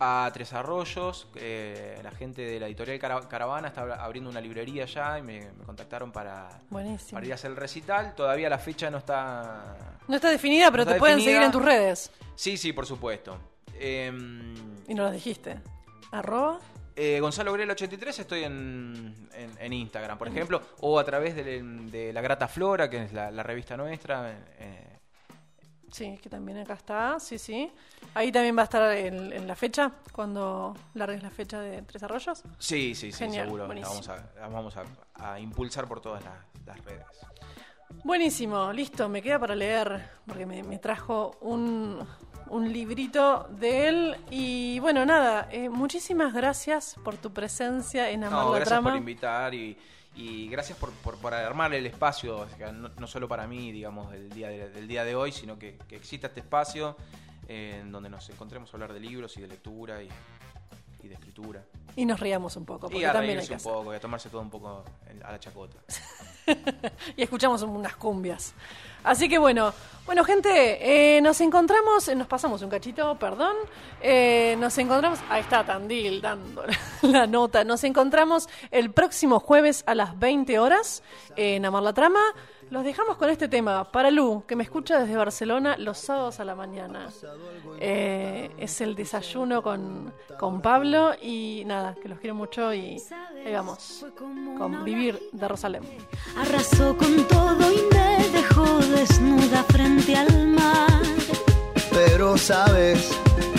[0.00, 1.28] a Tres Arroyos.
[1.36, 5.52] eh, la gente de la editorial Cara- Caravana está abriendo una librería ya y me,
[5.52, 7.12] me contactaron para, Buenísimo.
[7.16, 8.14] para ir a hacer el recital.
[8.14, 9.98] Todavía la fecha no está.
[10.08, 12.10] No está definida, pero no está te pueden seguir en tus redes.
[12.34, 13.38] Sí, sí, por supuesto.
[13.78, 14.54] Em,
[14.88, 15.60] Y no las dijiste.
[16.10, 16.58] Arroba.
[16.96, 21.62] Eh, Gonzalo Grel 83 estoy en, en, en Instagram, por ejemplo, o a través de,
[21.62, 24.30] de La Grata Flora, que es la, la revista nuestra.
[24.58, 24.88] eh,
[25.90, 27.70] Sí, que también acá está, sí, sí.
[28.14, 32.02] Ahí también va a estar en, en la fecha, cuando largues la fecha de Tres
[32.02, 32.42] Arroyos.
[32.58, 33.66] sí, sí, sí, Genial, seguro.
[33.68, 34.84] La vamos, a, la vamos a,
[35.32, 36.34] a impulsar por todas las,
[36.64, 37.04] las redes.
[38.04, 41.98] Buenísimo, listo, me queda para leer, porque me, me trajo un,
[42.48, 44.16] un librito de él.
[44.30, 48.90] Y bueno, nada, eh, muchísimas gracias por tu presencia en Amar No, la gracias Trama.
[48.90, 49.76] por invitar y,
[50.14, 54.28] y gracias por, por, por armar el espacio, no, no solo para mí, digamos, del
[54.30, 56.96] día de, del día de hoy, sino que, que exista este espacio
[57.48, 60.08] eh, en donde nos encontremos a hablar de libros y de lectura y,
[61.02, 61.64] y de escritura.
[61.96, 63.72] Y nos riamos un poco, porque Y a también hay que un hacer.
[63.72, 64.84] poco y a tomarse todo un poco
[65.24, 65.78] a la chacota.
[67.16, 68.54] y escuchamos unas cumbias.
[69.04, 69.72] Así que bueno,
[70.06, 73.54] bueno gente, eh, nos encontramos, nos pasamos un cachito, perdón,
[74.00, 76.64] eh, nos encontramos, ahí está Tandil dando
[77.02, 81.02] la nota, nos encontramos el próximo jueves a las 20 horas
[81.36, 82.20] en Amar la Trama.
[82.72, 83.84] Los dejamos con este tema.
[83.92, 87.06] Para Lu, que me escucha desde Barcelona los sábados a la mañana.
[87.78, 92.96] Eh, es el desayuno con, con Pablo y nada, que los quiero mucho y
[93.44, 94.06] ahí vamos.
[94.56, 95.82] Con Vivir de Rosalén.
[96.34, 101.02] Arrasó con todo y me dejó desnuda frente al mar.
[101.90, 103.06] Pero sabes,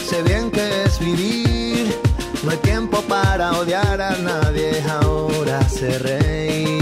[0.07, 1.95] sé bien que es vivir.
[2.43, 6.72] No hay tiempo para odiar a nadie, ahora sé reír.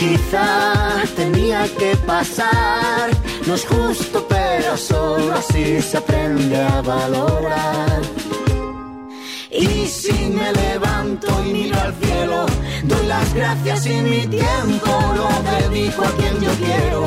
[0.00, 3.10] Quizá tenía que pasar,
[3.46, 8.00] no es justo, pero solo así se aprende a valorar.
[9.50, 12.46] Y si me levanto y miro al cielo,
[12.84, 15.28] doy las gracias y mi tiempo lo
[15.68, 17.06] dedico a quien yo quiero.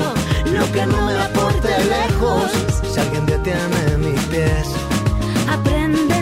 [0.55, 2.51] Lo que no me aporte lejos,
[2.93, 4.67] si alguien detiene mis pies.
[5.49, 6.12] Aprenderé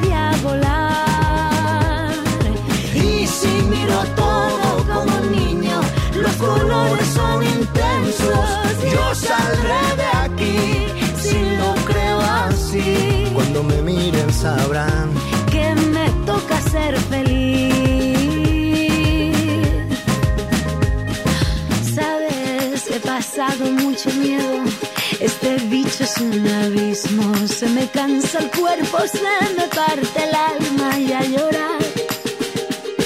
[27.11, 27.47] abismo.
[27.47, 31.81] Se me cansa el cuerpo, se me parte el alma y a llorar.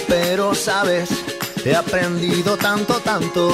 [0.07, 1.09] Pero sabes,
[1.63, 3.51] he aprendido tanto, tanto.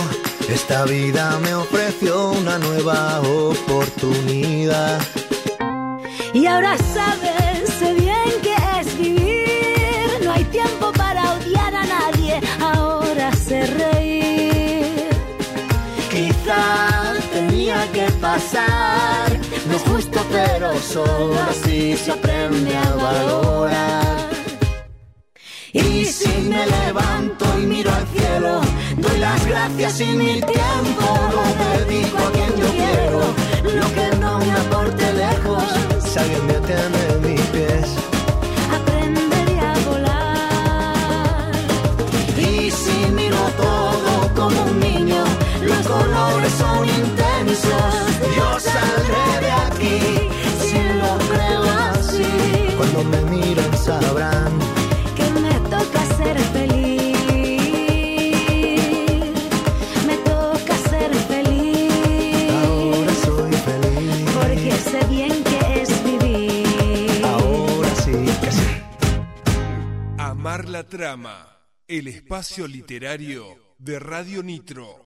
[0.50, 5.02] Esta vida me ofreció una nueva oportunidad.
[6.34, 10.24] Y ahora sabes, sé bien que es vivir.
[10.24, 12.42] No hay tiempo para odiar a nadie.
[12.60, 15.10] Ahora sé reír.
[16.10, 19.51] Quizá tenía que pasar.
[19.72, 24.30] No es justo, pero solo así se aprende a valorar.
[25.72, 28.60] Y si me levanto y miro al cielo,
[28.98, 31.06] doy las gracias y mi tiempo
[31.36, 31.44] lo
[31.86, 33.20] dedico a quien yo quiero.
[33.80, 35.64] Lo que no me aporte lejos,
[36.04, 37.96] si alguien me tiene mis pies.
[38.78, 41.52] Aprenderé a volar.
[42.38, 45.24] Y si miro todo como un niño,
[45.62, 47.01] los colores son
[47.64, 48.36] intensos.
[48.36, 50.00] Yo saldré de aquí
[50.60, 52.76] si lo creo así.
[52.78, 54.60] Cuando me miren sabrán
[55.16, 57.18] que me toca ser feliz.
[60.08, 62.52] Me toca ser feliz.
[62.64, 64.30] Ahora soy feliz.
[64.34, 67.26] Porque sé bien que es vivir.
[67.26, 68.72] Ahora sí que sí.
[70.18, 74.96] Amar la trama, el espacio literario de Radio Nitro.